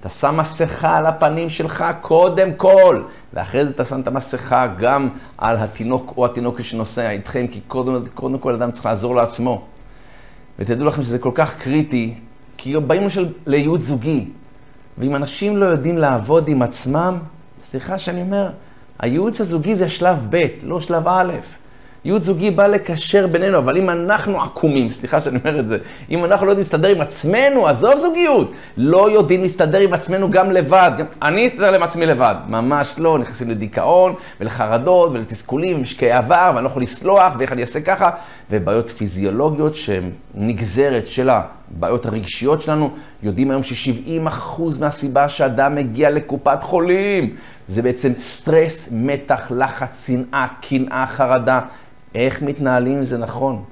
[0.00, 3.02] אתה שם מסכה על הפנים שלך קודם כל,
[3.34, 5.08] ואחרי זה אתה שם את המסכה גם
[5.38, 9.64] על התינוק או התינוקת שנוסע איתכם, כי קודם, קודם כל אדם צריך לעזור לעצמו.
[10.58, 12.14] ותדעו לכם שזה כל כך קריטי,
[12.56, 14.28] כי באים למשל לייעוד זוגי,
[14.98, 17.18] ואם אנשים לא יודעים לעבוד עם עצמם,
[17.60, 18.50] סליחה שאני אומר,
[18.98, 21.32] הייעוץ הזוגי זה שלב ב', לא שלב א'.
[22.04, 25.78] ייעוץ זוגי בא לקשר בינינו, אבל אם אנחנו עקומים, סליחה שאני אומר את זה,
[26.10, 30.50] אם אנחנו לא יודעים להסתדר עם עצמנו, עזוב זוגיות, לא יודעים להסתדר עם עצמנו גם
[30.50, 30.90] לבד.
[30.98, 32.34] גם, אני אסתדר עם עצמי לבד.
[32.48, 37.80] ממש לא, נכנסים לדיכאון ולחרדות ולתסכולים ומשקעי עבר, ואני לא יכול לסלוח, ואיך אני אעשה
[37.80, 38.10] ככה,
[38.50, 42.90] ובעיות פיזיולוגיות שהן נגזרת של הבעיות הרגשיות שלנו.
[43.22, 47.36] יודעים היום ש-70% מהסיבה שאדם מגיע לקופת חולים,
[47.66, 51.60] זה בעצם סטרס, מתח, לחץ, שנאה, קנאה, חרדה.
[52.14, 53.62] איך מתנהלים עם זה נכון.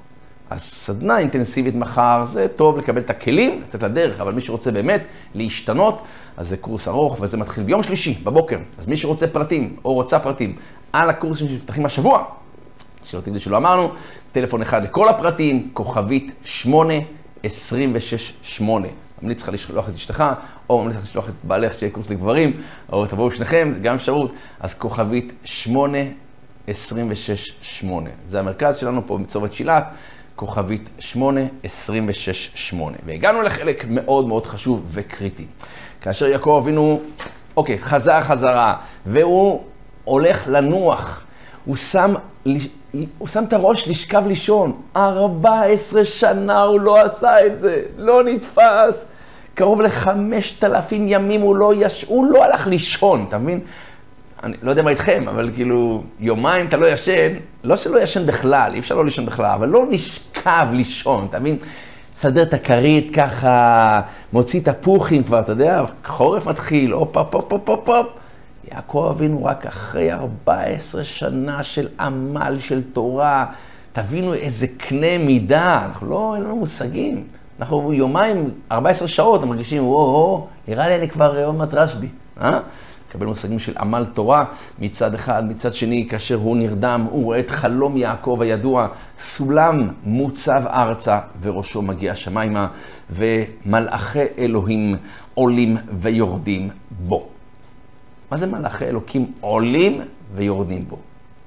[0.49, 5.01] אז סדנה אינטנסיבית מחר, זה טוב לקבל את הכלים, לצאת לדרך, אבל מי שרוצה באמת
[5.35, 6.01] להשתנות,
[6.37, 8.57] אז זה קורס ארוך, וזה מתחיל ביום שלישי, בבוקר.
[8.77, 10.55] אז מי שרוצה פרטים, או רוצה פרטים,
[10.93, 12.23] על הקורסים שנפתחים השבוע,
[13.03, 13.89] שלא תגידו שלא אמרנו,
[14.31, 18.87] טלפון אחד לכל הפרטים, כוכבית 8268.
[19.21, 20.23] ממליץ לך לשלוח את אשתך,
[20.69, 24.31] או ממליץ לך לשלוח את בעלך שיהיה קורס לגברים, או תבואו שניכם, זה גם אפשרות.
[24.59, 25.97] אז כוכבית 8...
[26.69, 27.85] 26-8.
[28.25, 29.83] זה המרכז שלנו פה בצומת שילת,
[30.35, 32.75] כוכבית 8-26-8.
[33.05, 35.45] והגענו לחלק מאוד מאוד חשוב וקריטי.
[36.01, 37.01] כאשר יעקב אבינו,
[37.57, 39.61] אוקיי, חזר חזרה, והוא
[40.03, 41.21] הולך לנוח.
[41.65, 42.13] הוא שם,
[43.17, 44.81] הוא שם את הראש לשכב לישון.
[44.95, 49.07] 14 שנה הוא לא עשה את זה, לא נתפס.
[49.53, 52.05] קרוב לחמשת אלפים ימים הוא לא, יש...
[52.07, 53.59] הוא לא הלך לישון, אתה מבין?
[54.43, 58.71] אני לא יודע מה איתכם, אבל כאילו, יומיים אתה לא ישן, לא שלא ישן בכלל,
[58.73, 61.57] אי אפשר לא לישון בכלל, אבל לא נשכב לישון, אתה מבין?
[62.13, 64.01] סדר את הכרית ככה,
[64.33, 68.07] מוציא תפוחים כבר, אתה יודע, חורף מתחיל, הופ, הופ, הופ, הופ, הופ, הופ.
[68.73, 73.45] יעקב אבינו רק אחרי 14 שנה של עמל, של תורה,
[73.93, 77.23] תבינו איזה קנה מידה, אנחנו לא, אין לנו מושגים.
[77.59, 82.07] אנחנו יומיים, 14 שעות, מרגישים, וואו, נראה לי אני כבר עוד מעט רשב"י,
[82.41, 82.59] אה?
[83.09, 84.45] מקבל מושגים של עמל תורה
[84.79, 90.63] מצד אחד, מצד שני, כאשר הוא נרדם, הוא רואה את חלום יעקב הידוע, סולם מוצב
[90.67, 92.67] ארצה וראשו מגיע שמיימה,
[93.09, 94.95] ומלאכי אלוהים
[95.33, 97.27] עולים ויורדים בו.
[98.31, 100.01] מה זה מלאכי אלוקים עולים
[100.35, 100.97] ויורדים בו?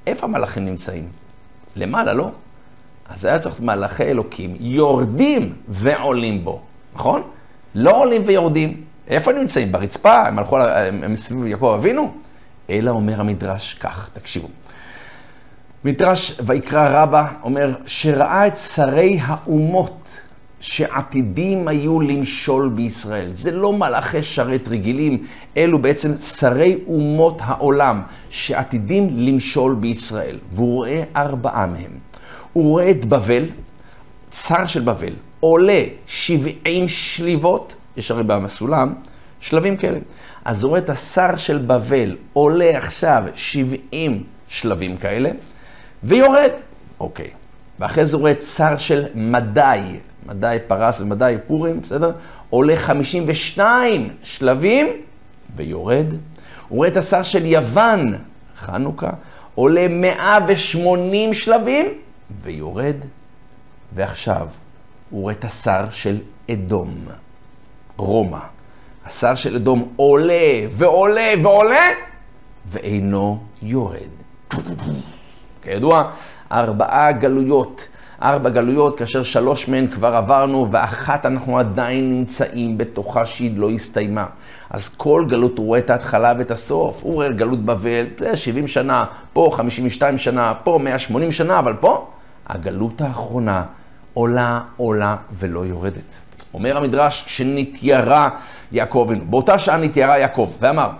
[0.06, 1.08] איפה המלאכים נמצאים?
[1.76, 2.30] למעלה, לא?
[3.08, 6.60] אז היה צריך מלאכי אלוקים יורדים ועולים בו,
[6.94, 7.22] נכון?
[7.74, 8.91] לא עולים ויורדים.
[9.08, 9.72] איפה הם נמצאים?
[9.72, 10.26] ברצפה?
[10.26, 10.58] הם הלכו,
[11.02, 12.12] הם סביב יעקב אבינו?
[12.70, 14.48] אלא אומר המדרש כך, תקשיבו.
[15.84, 20.08] מדרש ויקרא רבה אומר שראה את שרי האומות
[20.60, 23.30] שעתידים היו למשול בישראל.
[23.34, 30.38] זה לא מלאכי שרת רגילים, אלו בעצם שרי אומות העולם שעתידים למשול בישראל.
[30.52, 31.98] והוא רואה ארבעה מהם.
[32.52, 33.44] הוא רואה את בבל,
[34.30, 38.94] צר של בבל, עולה 70 שליבות, יש הרי בסולם
[39.40, 39.98] שלבים כאלה.
[40.44, 45.30] אז הוא רואה את השר של בבל עולה עכשיו 70 שלבים כאלה,
[46.04, 46.50] ויורד.
[47.00, 47.30] אוקיי.
[47.78, 49.80] ואחרי זה הוא רואה את שר של מדי,
[50.26, 52.12] מדי פרס ומדי פורים, בסדר?
[52.50, 54.86] עולה 52 שלבים
[55.56, 56.06] ויורד.
[56.68, 58.14] הוא רואה את השר של יוון,
[58.56, 59.10] חנוכה,
[59.54, 61.86] עולה 180 שלבים
[62.42, 62.96] ויורד.
[63.94, 64.48] ועכשיו
[65.10, 66.18] הוא רואה את השר של
[66.50, 66.94] אדום,
[67.96, 68.38] רומא.
[69.06, 71.88] השר של אדום עולה ועולה ועולה,
[72.70, 73.98] ואינו יורד.
[75.62, 76.10] כידוע,
[76.52, 77.88] ארבעה גלויות.
[78.22, 84.26] ארבע גלויות, כאשר שלוש מהן כבר עברנו, ואחת אנחנו עדיין נמצאים בתוכה שהיא לא הסתיימה.
[84.70, 87.02] אז כל גלות הוא רואה את ההתחלה ואת הסוף.
[87.02, 92.06] הוא רואה גלות בבל, זה 70 שנה, פה 52 שנה, פה 180 שנה, אבל פה
[92.46, 93.64] הגלות האחרונה
[94.14, 96.21] עולה, עולה ולא יורדת.
[96.54, 98.28] אומר המדרש שנתיירה
[98.72, 99.24] יעקב אבינו.
[99.24, 100.90] באותה שעה נתיירה יעקב, ואמר,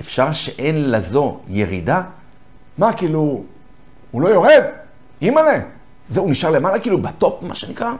[0.00, 2.02] אפשר שאין לזו ירידה?
[2.78, 3.42] מה, כאילו,
[4.10, 4.62] הוא לא יורד?
[5.22, 5.60] אימא'לה.
[6.08, 7.92] זה, הוא נשאר למעלה, כאילו, בטופ, מה שנקרא?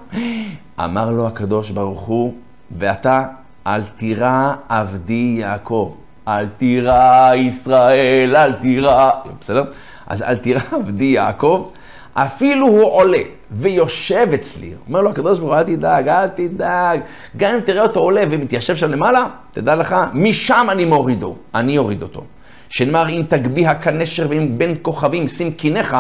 [0.81, 2.35] אמר לו הקדוש ברוך הוא,
[2.79, 3.27] ואתה,
[3.67, 5.95] אל תירא עבדי יעקב.
[6.29, 9.65] אל תירא ישראל, אל תירא, בסדר?
[10.07, 11.71] אז אל תירא עבדי יעקב,
[12.15, 13.19] אפילו הוא עולה
[13.51, 17.01] ויושב אצלי, אומר לו הקדוש ברוך הוא, אל תדאג, אל תדאג,
[17.37, 22.03] גם אם תראה אותו עולה ומתיישב שם למעלה, תדע לך, משם אני מורידו, אני אוריד
[22.03, 22.25] אותו.
[22.69, 25.97] שנאמר, אם תגביה כנשר ואם בין כוכבים שים קיניך,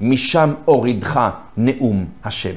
[0.00, 1.20] משם אורידך
[1.56, 2.54] נאום השם.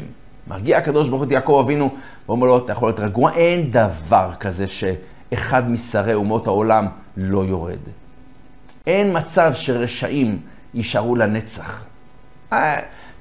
[0.47, 1.89] מרגיע הקדוש ברוך הוא יעקב אבינו,
[2.29, 7.79] ואומר לו, אתה יכול להיות רגוע, אין דבר כזה שאחד משרי אומות העולם לא יורד.
[8.87, 10.39] אין מצב שרשעים
[10.73, 11.85] יישארו לנצח.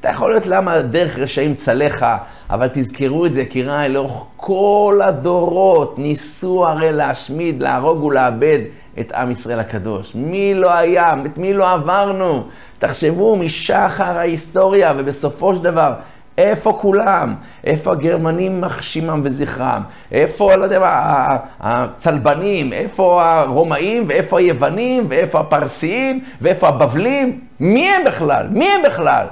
[0.01, 2.19] אתה יכול להיות למה דרך רשעים צלחה,
[2.51, 8.59] אבל תזכרו את זה, יקיריי, לאורך כל הדורות ניסו הרי להשמיד, להרוג ולאבד
[9.01, 10.15] את עם ישראל הקדוש.
[10.15, 11.15] מי לא היה?
[11.27, 12.45] את מי לא עברנו?
[12.79, 15.93] תחשבו, משחר ההיסטוריה, ובסופו של דבר,
[16.39, 17.35] איפה כולם?
[17.65, 19.83] איפה הגרמנים מחשימם וזכרם?
[20.13, 21.27] איפה, לא יודע מה,
[21.61, 22.73] הצלבנים?
[22.73, 24.05] איפה הרומאים?
[24.09, 25.05] ואיפה היוונים?
[25.09, 26.25] ואיפה הפרסיים?
[26.41, 27.41] ואיפה הבבלים?
[27.61, 28.47] מי הם בכלל?
[28.51, 29.27] מי הם בכלל?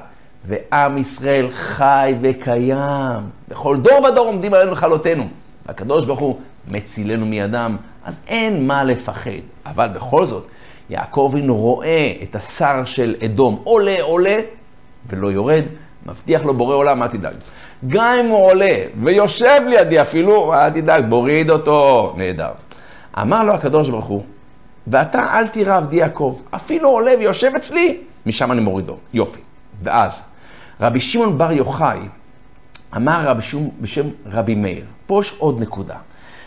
[0.48, 3.20] ועם ישראל חי וקיים.
[3.48, 5.28] בכל דור ודור עומדים עלינו לכלותנו.
[5.68, 6.36] הקדוש ברוך הוא
[6.68, 9.30] מצילנו מידם, אז אין מה לפחד.
[9.66, 10.46] אבל בכל זאת,
[10.90, 14.40] יעקב אבינו רואה את השר של אדום עולה, עולה,
[15.06, 15.64] ולא יורד,
[16.06, 17.34] מבטיח לו בורא עולם, אל תדאג.
[17.86, 22.50] גם אם הוא עולה ויושב לידי אפילו, אל תדאג, בוריד אותו, נהדר.
[23.20, 24.22] אמר לו הקדוש ברוך הוא,
[24.86, 28.96] ואתה אל תירא עבדי יעקב, אפילו עולה ויושב אצלי, משם אני מורידו.
[29.12, 29.40] יופי.
[29.82, 30.27] ואז,
[30.80, 31.98] רבי שמעון בר יוחאי
[32.96, 35.96] אמר רבי שום, בשם רבי מאיר, פה יש עוד נקודה.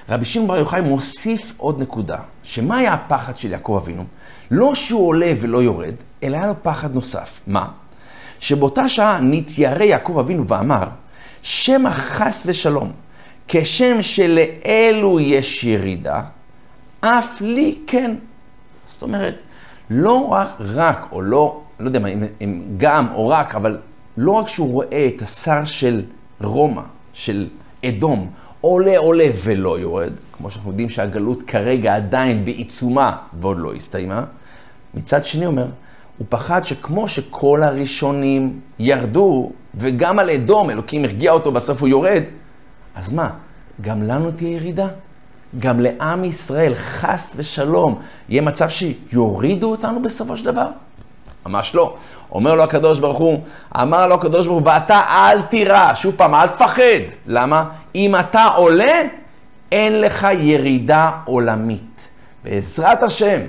[0.10, 4.04] רבי שמעון בר יוחאי מוסיף עוד נקודה, שמה היה הפחד של יעקב אבינו?
[4.52, 7.42] לא שהוא עולה ולא יורד, אלא היה לו פחד נוסף.
[7.48, 7.68] מה?
[8.40, 10.88] שבאותה שעה נתיירא יעקב אבינו ואמר,
[11.42, 12.92] שמא חס ושלום,
[13.48, 16.22] כשם שלאלו יש ירידה,
[17.00, 18.16] אף לי כן.
[18.86, 19.36] זאת אומרת,
[19.90, 23.78] לא רק, רק או לא, לא יודע אם, אם גם או רק, אבל
[24.22, 26.04] לא רק שהוא רואה את השר של
[26.42, 26.82] רומא,
[27.14, 27.48] של
[27.86, 28.30] אדום,
[28.62, 34.24] עולה עולה ולא יורד, כמו שאנחנו יודעים שהגלות כרגע עדיין בעיצומה ועוד לא הסתיימה,
[34.94, 35.66] מצד שני אומר,
[36.18, 42.24] הוא פחד שכמו שכל הראשונים ירדו, וגם על אדום, אלוקים הרגיע אותו, בסוף הוא יורד,
[42.96, 43.30] אז מה,
[43.82, 44.88] גם לנו תהיה ירידה?
[45.60, 50.68] גם לעם ישראל, חס ושלום, יהיה מצב שיורידו אותנו בסופו של דבר?
[51.46, 51.96] ממש לא.
[52.32, 53.42] אומר לו הקדוש ברוך הוא,
[53.82, 57.02] אמר לו הקדוש ברוך הוא, ואתה אל תירא, שוב פעם, אל תפחד.
[57.28, 57.64] למה?
[57.96, 59.02] אם אתה עולה,
[59.72, 62.08] אין לך ירידה עולמית.
[62.44, 63.40] בעזרת השם,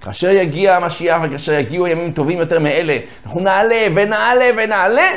[0.00, 5.10] כאשר יגיע המשיח וכאשר יגיעו ימים טובים יותר מאלה, אנחנו נעלה ונעלה ונעלה,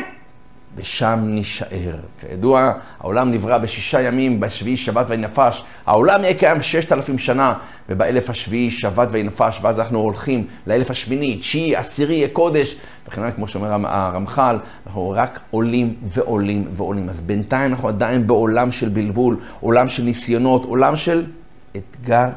[0.75, 1.95] ושם נישאר.
[2.19, 5.63] כידוע, העולם נברא בשישה ימים, בשביעי שבת וינפש.
[5.85, 7.53] העולם יהיה קיים ששת אלפים שנה,
[7.89, 12.75] ובאלף השביעי שבת וינפש, ואז אנחנו הולכים לאלף השמיני, תשיעי, עשירי, יהיה קודש,
[13.07, 14.57] וכן כמו שאומר הרמח"ל,
[14.87, 17.09] אנחנו רק עולים ועולים ועולים.
[17.09, 21.25] אז בינתיים אנחנו עדיין בעולם של בלבול, עולם של ניסיונות, עולם של
[21.77, 22.29] אתגר,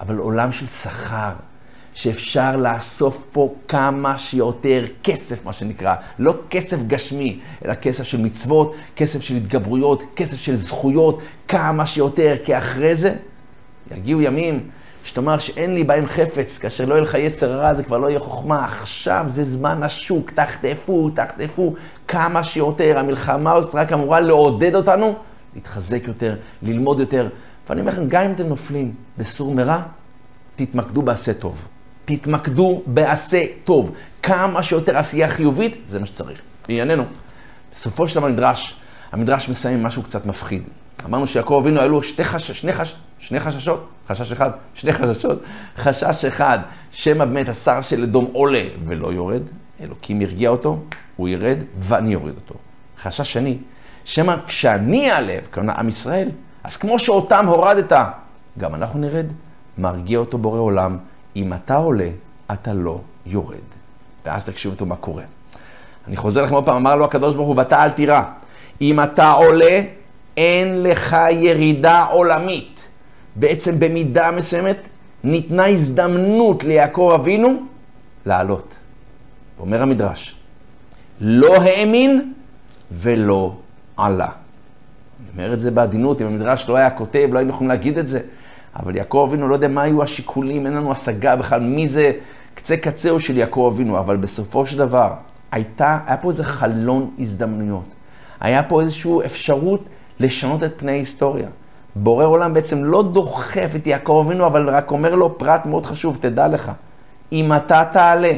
[0.00, 1.32] אבל עולם של שכר.
[1.94, 5.94] שאפשר לאסוף פה כמה שיותר כסף, מה שנקרא.
[6.18, 12.36] לא כסף גשמי, אלא כסף של מצוות, כסף של התגברויות, כסף של זכויות, כמה שיותר,
[12.44, 13.14] כי אחרי זה
[13.96, 14.68] יגיעו ימים
[15.04, 18.20] שתאמר שאין לי בהם חפץ, כאשר לא יהיה לך יצר רע, זה כבר לא יהיה
[18.20, 18.64] חוכמה.
[18.64, 21.74] עכשיו זה זמן השוק, תחטפו, תחטפו
[22.08, 22.98] כמה שיותר.
[22.98, 25.14] המלחמה הזאת רק אמורה לעודד אותנו
[25.54, 27.28] להתחזק יותר, ללמוד יותר.
[27.68, 29.82] ואני אומר לכם, גם אם אתם נופלים בסור מרע,
[30.56, 31.64] תתמקדו בעשה טוב.
[32.04, 33.94] תתמקדו בעשה טוב.
[34.22, 36.40] כמה שיותר עשייה חיובית, זה מה שצריך.
[36.68, 37.04] לענייננו,
[37.72, 38.76] בסופו של דבר המדרש,
[39.12, 40.62] המדרש מסיים משהו קצת מפחיד.
[41.04, 42.50] אמרנו שיעקב אבינו היו לו שתי, חש...
[42.50, 42.94] שני, חש...
[43.18, 45.42] שני חששות, חשש אחד, שני חששות.
[45.76, 46.58] חשש אחד,
[46.90, 49.42] שמא באמת השר של אדום עולה ולא יורד,
[49.80, 50.78] אלוקים ירגיע אותו,
[51.16, 52.54] הוא ירד ואני אוריד אותו.
[53.02, 53.58] חשש שני,
[54.04, 56.28] שמא כשאני אעלה, כלומר עם ישראל,
[56.64, 57.92] אז כמו שאותם הורדת,
[58.58, 59.26] גם אנחנו נרד,
[59.78, 60.98] מרגיע אותו בורא עולם,
[61.36, 62.08] אם אתה עולה,
[62.52, 63.58] אתה לא יורד.
[64.24, 65.22] ואז תקשיבו אותו מה קורה.
[66.08, 68.22] אני חוזר לכם עוד פעם, אמר לו הקדוש ברוך הוא, ואתה אל תירא.
[68.80, 69.80] אם אתה עולה,
[70.36, 72.80] אין לך ירידה עולמית.
[73.36, 74.76] בעצם במידה מסוימת
[75.24, 77.62] ניתנה הזדמנות ליעקב אבינו
[78.26, 78.74] לעלות.
[79.58, 80.36] אומר המדרש,
[81.20, 82.32] לא האמין
[82.92, 83.54] ולא
[83.96, 84.24] עלה.
[84.26, 88.08] אני אומר את זה בעדינות, אם המדרש לא היה כותב, לא היינו יכולים להגיד את
[88.08, 88.20] זה.
[88.76, 92.12] אבל יעקב אבינו, לא יודע מה היו השיקולים, אין לנו השגה בכלל מי זה
[92.54, 95.12] קצה קצהו של יעקב אבינו, אבל בסופו של דבר,
[95.52, 97.84] הייתה, היה פה איזה חלון הזדמנויות.
[98.40, 99.84] היה פה איזושהי אפשרות
[100.20, 101.48] לשנות את פני ההיסטוריה.
[101.96, 106.18] בורא עולם בעצם לא דוחף את יעקב אבינו, אבל רק אומר לו פרט מאוד חשוב,
[106.20, 106.72] תדע לך,
[107.32, 108.32] אם אתה תעלה,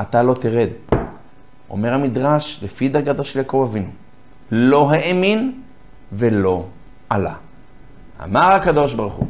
[0.00, 0.68] אתה לא תרד.
[1.70, 3.90] אומר המדרש, לפי דרגתו של יעקב אבינו,
[4.50, 5.60] לא האמין
[6.12, 6.64] ולא
[7.08, 7.34] עלה.
[8.24, 9.26] אמר הקדוש ברוך הוא,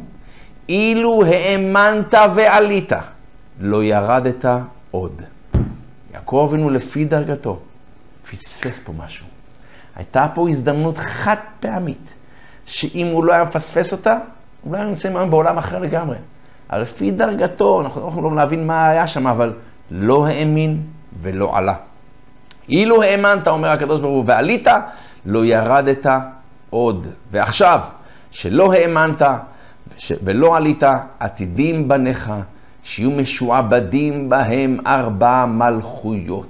[0.71, 2.91] אילו האמנת ועלית,
[3.59, 4.45] לא ירדת
[4.91, 5.21] עוד.
[6.13, 7.59] יעקב אבינו לפי דרגתו,
[8.31, 9.25] פספס פה משהו.
[9.95, 12.13] הייתה פה הזדמנות חד פעמית,
[12.65, 14.17] שאם הוא לא היה מפספס אותה,
[14.65, 16.17] אולי היינו נמצאים היום בעולם אחר לגמרי.
[16.69, 19.53] אבל לפי דרגתו, אנחנו לא יכולים להבין מה היה שם, אבל
[19.91, 20.81] לא האמין
[21.21, 21.75] ולא עלה.
[22.69, 24.67] אילו האמנת, אומר הקדוש ברוך הוא, ועלית,
[25.25, 26.05] לא ירדת
[26.69, 27.07] עוד.
[27.31, 27.79] ועכשיו,
[28.31, 29.21] שלא האמנת
[30.23, 30.83] ולא עלית,
[31.19, 32.31] עתידים בניך,
[32.83, 36.47] שיהיו משועבדים בהם ארבע מלכויות.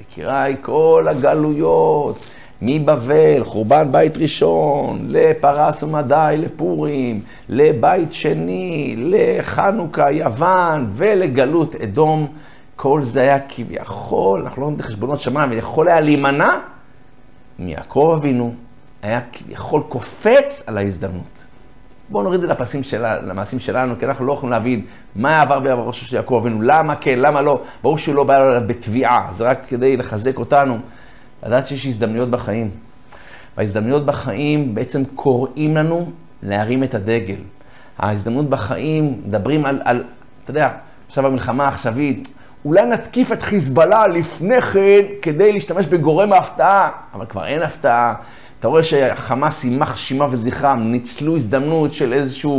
[0.00, 2.18] יקיריי, כל הגלויות,
[2.62, 12.26] מבבל, חורבן בית ראשון, לפרס ומדי, לפורים, לבית שני, לחנוכה, יוון, ולגלות אדום,
[12.76, 16.48] כל זה היה כביכול, אנחנו לא עומדים בחשבונות שמיים, ויכול היה להימנע
[17.58, 18.54] מיעקב אבינו,
[19.02, 21.39] היה כביכול קופץ על ההזדמנות.
[22.10, 25.60] בואו נוריד את זה לפסים שלה, למעשים שלנו, כי אנחנו לא יכולים להבין מה עבר
[25.60, 27.62] בראשו של יעקב אבינו, למה כן, למה לא.
[27.82, 30.78] ברור שהוא לא בא אליו בתביעה, זה רק כדי לחזק אותנו,
[31.46, 32.70] לדעת שיש הזדמנויות בחיים.
[33.56, 36.10] וההזדמנויות בחיים בעצם קוראים לנו
[36.42, 37.38] להרים את הדגל.
[37.98, 40.04] ההזדמנות בחיים, מדברים על, על
[40.44, 40.70] אתה יודע,
[41.06, 42.28] עכשיו המלחמה העכשווית,
[42.64, 48.14] אולי נתקיף את חיזבאללה לפני כן כדי להשתמש בגורם ההפתעה, אבל כבר אין הפתעה.
[48.60, 52.50] אתה רואה שהחמאס, יימח שמה וזכרם, ניצלו הזדמנות של איזושהי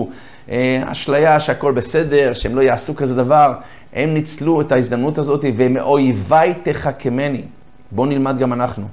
[0.50, 3.54] אה, אשליה שהכל בסדר, שהם לא יעשו כזה דבר.
[3.94, 7.44] הם ניצלו את ההזדמנות הזאת, ומאויביי תחכמני.
[7.92, 8.88] בואו נלמד גם אנחנו.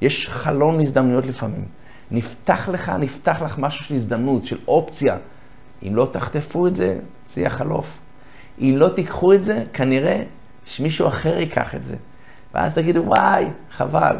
[0.00, 1.64] יש חלון הזדמנויות לפעמים.
[2.10, 5.16] נפתח לך, נפתח לך משהו של הזדמנות, של אופציה.
[5.88, 7.98] אם לא תחטפו את זה, זה יחלוף.
[8.60, 10.22] אם לא תיקחו את זה, כנראה
[10.66, 11.96] שמישהו אחר ייקח את זה.
[12.54, 14.16] ואז תגידו, וואי, חבל.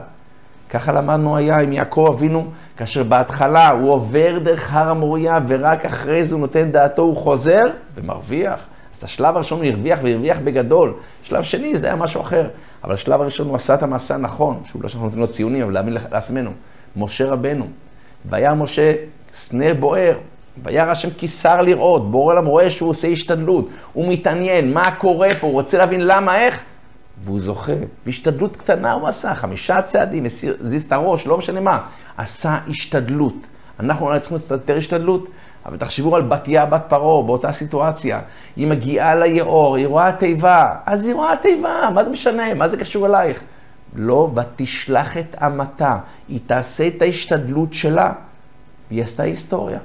[0.71, 2.47] ככה למדנו היה עם יעקב אבינו,
[2.77, 7.65] כאשר בהתחלה הוא עובר דרך הר המוריה, ורק אחרי זה הוא נותן דעתו, הוא חוזר
[7.95, 8.61] ומרוויח.
[8.93, 10.93] אז את השלב הראשון הוא הרוויח והרוויח בגדול.
[11.23, 12.47] שלב שני זה היה משהו אחר.
[12.85, 15.73] אבל השלב הראשון הוא עשה את המעשה הנכון, שהוא לא שאנחנו נותנים לו ציונים, אבל
[15.73, 16.51] להאמין לעצמנו.
[16.97, 17.67] משה רבנו,
[18.31, 18.93] וירא משה
[19.33, 20.15] סנה בוער,
[20.63, 25.29] וירא השם כי שר לראות, בורא עולם רואה שהוא עושה השתדלות, הוא מתעניין, מה קורה
[25.41, 26.63] פה, הוא רוצה להבין למה, איך,
[27.25, 27.73] והוא זוכה.
[28.07, 31.81] בהשתדלות קטנה הוא עשה, חמישה צעדים, הזיז את הראש, לא משנה מה,
[32.17, 33.35] עשה השתדלות.
[33.81, 35.29] אנחנו אולי צריכים לעשות יותר השתדלות,
[35.67, 38.21] אבל תחשבו על בתיה בת פרעה באותה סיטואציה.
[38.57, 42.55] היא מגיעה ליאור, היא רואה תיבה, אז היא רואה תיבה, מה זה משנה?
[42.55, 43.43] מה זה קשור אלייך?
[43.95, 45.99] לא, ותשלח את אמתה,
[46.29, 48.13] היא תעשה את ההשתדלות שלה,
[48.91, 49.79] והיא עשתה היסטוריה.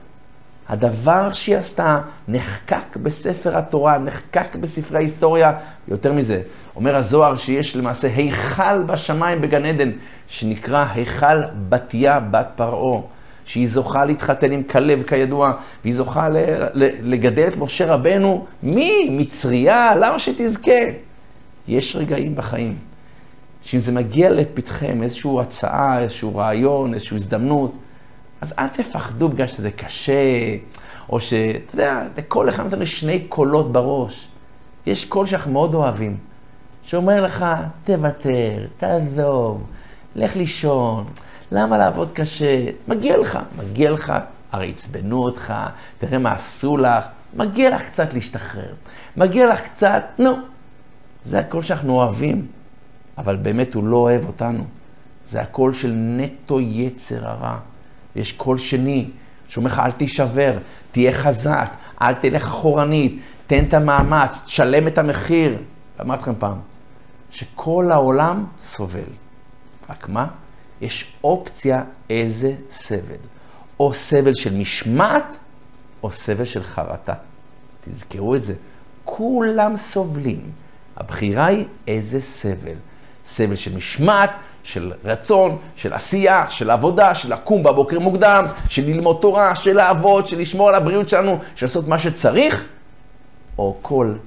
[0.70, 5.54] הדבר שהיא עשתה נחקק בספר התורה, נחקק בספרי ההיסטוריה.
[5.88, 6.42] יותר מזה,
[6.76, 9.92] אומר הזוהר שיש למעשה היכל בשמיים בגן עדן,
[10.28, 13.02] שנקרא היכל בתיה בת פרעה.
[13.46, 15.54] שהיא זוכה להתחתן עם כלב כידוע,
[15.84, 16.30] והיא זוכה
[17.02, 19.08] לגדל את משה רבנו, מי?
[19.12, 19.96] מצריה?
[19.96, 20.72] למה שתזכה?
[21.68, 22.76] יש רגעים בחיים,
[23.62, 27.72] שאם זה מגיע לפתחם, איזושהי הצעה, איזשהו רעיון, איזושהי הזדמנות,
[28.46, 30.14] אז אל תפחדו בגלל שזה קשה,
[31.10, 34.28] או שאתה יודע, לכל אחד מאיתנו יש שני קולות בראש.
[34.86, 36.18] יש קול שאנחנו מאוד אוהבים,
[36.84, 37.46] שאומר לך,
[37.84, 39.64] תוותר, תעזוב,
[40.16, 41.06] לך לישון.
[41.52, 42.66] למה לעבוד קשה?
[42.88, 44.14] מגיע לך, מגיע לך,
[44.52, 45.54] הרי עצבנו אותך,
[46.00, 48.74] תראה מה עשו לך, מגיע לך קצת להשתחרר.
[49.18, 50.32] מגיע לך קצת, נו.
[51.24, 52.48] זה הקול שאנחנו אוהבים,
[53.18, 54.64] אבל באמת הוא לא אוהב אותנו.
[55.26, 57.58] זה הקול של נטו יצר הרע.
[58.16, 59.10] יש קול שני,
[59.48, 60.58] שאומר לך, אל תישבר,
[60.92, 61.70] תהיה חזק,
[62.02, 65.58] אל תלך אחורנית, תן את המאמץ, תשלם את המחיר.
[66.02, 66.58] אמרתי לכם פעם,
[67.32, 69.00] שכל העולם סובל.
[69.90, 70.28] רק מה?
[70.82, 73.16] יש אופציה איזה סבל.
[73.80, 75.38] או סבל של משמעת,
[76.04, 77.14] או סבל של חרטה.
[77.82, 78.54] תזכרו את זה.
[79.04, 80.52] כולם סובלים.
[80.98, 82.76] הבחירה היא איזה סבל.
[83.26, 84.32] סבל של משמעת,
[84.66, 90.28] של רצון, של עשייה, של עבודה, של לקום בבוקר מוקדם, של ללמוד תורה, של לעבוד,
[90.28, 92.68] של לשמור על הבריאות שלנו, של לעשות מה שצריך,
[93.58, 94.18] או קול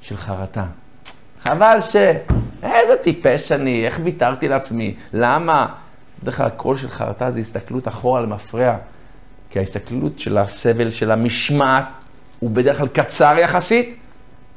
[0.00, 0.64] של חרטה.
[1.42, 1.96] חבל ש...
[2.62, 5.66] איזה טיפש אני, איך ויתרתי לעצמי, למה?
[6.22, 8.76] בדרך כלל הקול של חרטה זה הסתכלות אחורה על מפרע,
[9.50, 11.86] כי ההסתכלות של הסבל של המשמעת
[12.40, 13.96] הוא בדרך כלל קצר יחסית,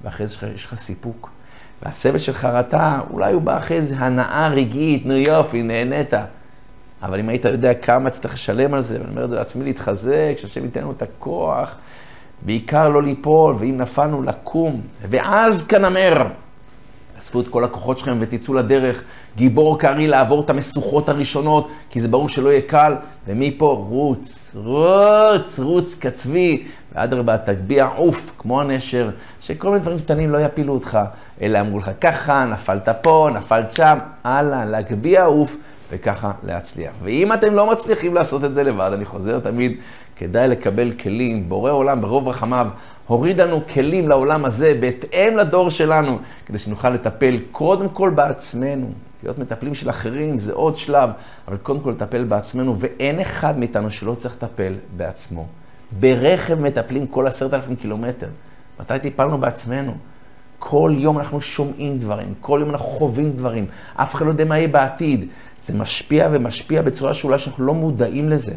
[0.04, 1.37] ואחרי זה יש לך סיפוק.
[1.84, 6.14] והסבל של חרטה, אולי הוא בא אחרי איזה הנאה רגעית, נו יופי, נהנית.
[7.04, 10.34] אבל אם היית יודע כמה צריך לשלם על זה, ואני אומר את זה לעצמי להתחזק,
[10.38, 11.76] שהשם ייתן לנו את הכוח,
[12.42, 14.82] בעיקר לא ליפול, ואם נפלנו, לקום.
[15.10, 16.28] ואז כנמר,
[17.28, 19.04] אספו את כל הכוחות שלכם ותצאו לדרך,
[19.36, 22.96] גיבור קרעי לעבור את המשוכות הראשונות, כי זה ברור שלא יהיה קל,
[23.28, 26.64] ומפה רוץ, רוץ, רוץ כצבי,
[26.96, 29.10] ואדרבה תגביה עוף, כמו הנשר,
[29.42, 31.00] שכל מיני דברים קטנים לא יפילו אותך,
[31.42, 35.58] אלא אמרו לך ככה, נפלת פה, נפלת שם, הלאה, להגביה עוף,
[35.92, 36.92] וככה להצליח.
[37.04, 39.78] ואם אתם לא מצליחים לעשות את זה לבד, אני חוזר תמיד,
[40.16, 42.68] כדאי לקבל כלים, בורא עולם ברוב רחמיו.
[43.08, 48.88] הוריד לנו כלים לעולם הזה בהתאם לדור שלנו, כדי שנוכל לטפל קודם כל בעצמנו.
[49.24, 51.10] להיות מטפלים של אחרים זה עוד שלב,
[51.48, 55.46] אבל קודם כל לטפל בעצמנו, ואין אחד מאיתנו שלא צריך לטפל בעצמו.
[56.00, 58.28] ברכב מטפלים כל עשרת אלפים קילומטר.
[58.80, 59.96] מתי טיפלנו בעצמנו?
[60.60, 64.58] כל יום אנחנו שומעים דברים, כל יום אנחנו חווים דברים, אף אחד לא יודע מה
[64.58, 65.26] יהיה בעתיד.
[65.60, 68.54] זה משפיע ומשפיע בצורה שאולי שאנחנו לא מודעים לזה.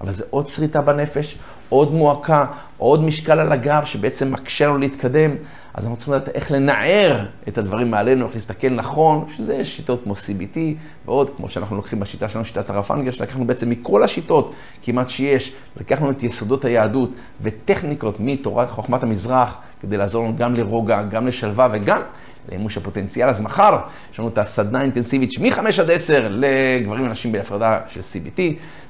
[0.00, 1.38] אבל זה עוד שריטה בנפש,
[1.68, 2.46] עוד מועקה,
[2.78, 5.30] עוד משקל על הגב שבעצם מקשה לנו להתקדם.
[5.74, 10.12] אז אנחנו צריכים לדעת איך לנער את הדברים מעלינו, איך להסתכל נכון, שזה שיטות כמו
[10.12, 10.58] CBT
[11.06, 16.10] ועוד, כמו שאנחנו לוקחים בשיטה שלנו, שיטת הרפנגר, שלקחנו בעצם מכל השיטות כמעט שיש, לקחנו
[16.10, 17.10] את יסודות היהדות
[17.42, 22.00] וטכניקות מתורת חוכמת המזרח, כדי לעזור לנו גם לרוגע, גם לשלווה וגם
[22.48, 23.28] למימוש הפוטנציאל.
[23.28, 23.78] אז מחר
[24.12, 28.40] יש לנו את הסדנה האינטנסיבית מ-5 עד 10 לגברים ונשים בהפרדה של CBT.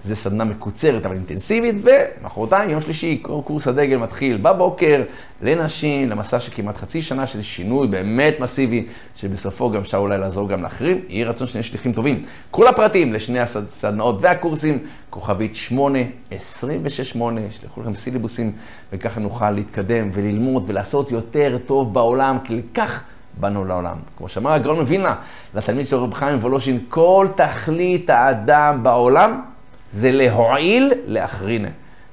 [0.07, 5.03] זה סדנה מקוצרת אבל אינטנסיבית, ומחרתיים, יום שלישי, קורס הדגל מתחיל בבוקר
[5.43, 8.87] לנשים, למסע של כמעט חצי שנה של שינוי באמת מסיבי,
[9.17, 11.01] שבסופו גם אפשר אולי לעזור גם לאחרים.
[11.09, 12.23] יהי רצון שני שליחים טובים.
[12.51, 14.79] כל הפרטים לשני הסדנאות והקורסים,
[15.11, 15.99] כוכבית 8,
[16.31, 18.53] 26, 8, שלחו לכם סילבוסים,
[18.93, 23.03] וככה נוכל להתקדם וללמוד ולעשות יותר טוב בעולם, כי לכך
[23.37, 23.97] באנו לעולם.
[24.19, 25.15] כמו שאמר הגאון מווילנה
[25.55, 29.43] לתלמיד של רב חיים וולושין, כל תכלית האדם בעולם
[29.91, 31.69] זה להועיל לאחרינה.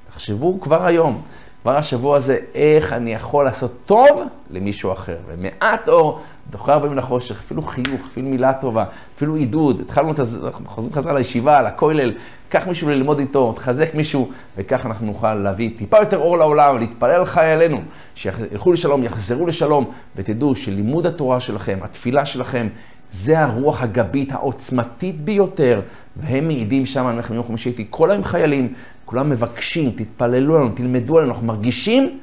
[0.10, 1.22] תחשבו כבר היום,
[1.64, 5.18] כבר השבוע הזה, איך אני יכול לעשות טוב למישהו אחר.
[5.28, 8.86] ומעט אור דוחה הרבה מן החושך, אפילו חיוך, אפילו מילה טובה,
[9.16, 9.82] אפילו עידוד.
[9.82, 12.14] התחלנו את זה, אנחנו חוזרים חזרה לישיבה, לכולל,
[12.50, 17.10] קח מישהו ללמוד איתו, תחזק מישהו, וככה אנחנו נוכל להביא טיפה יותר אור לעולם, להתפלל
[17.12, 17.82] על חיילינו,
[18.16, 22.68] שילכו לשלום, יחזרו לשלום, ותדעו שלימוד התורה שלכם, התפילה שלכם,
[23.12, 25.82] זה הרוח הגבית העוצמתית ביותר.
[26.18, 28.74] והם מעידים שם על מלחמת יום חמישי, הייתי כל היום חיילים,
[29.14, 32.20] כולם מבקשים, תתפללו לנו, תלמדו עלינו, אנחנו מרגישים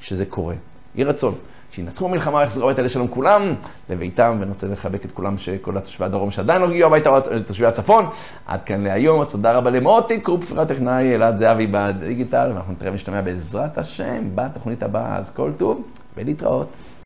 [0.00, 0.54] שזה קורה.
[0.94, 1.34] יהי רצון.
[1.72, 3.54] שינצחו במלחמה ויחזרו הביתה לשלום כולם
[3.90, 7.10] לביתם, ואני רוצה לחבק את כולם, כל תושבי הדרום שעדיין לא הגיעו הביתה,
[7.46, 8.06] תושבי הצפון.
[8.46, 13.20] עד כאן להיום, אז תודה רבה למוטי קופפר הטכנאי, אלעד זהבי בדיגיטל, ואנחנו נתראה ונשתמע
[13.20, 15.82] בעזרת השם בתוכנית הבאה, אז כל טוב
[16.16, 16.68] ולהתראות.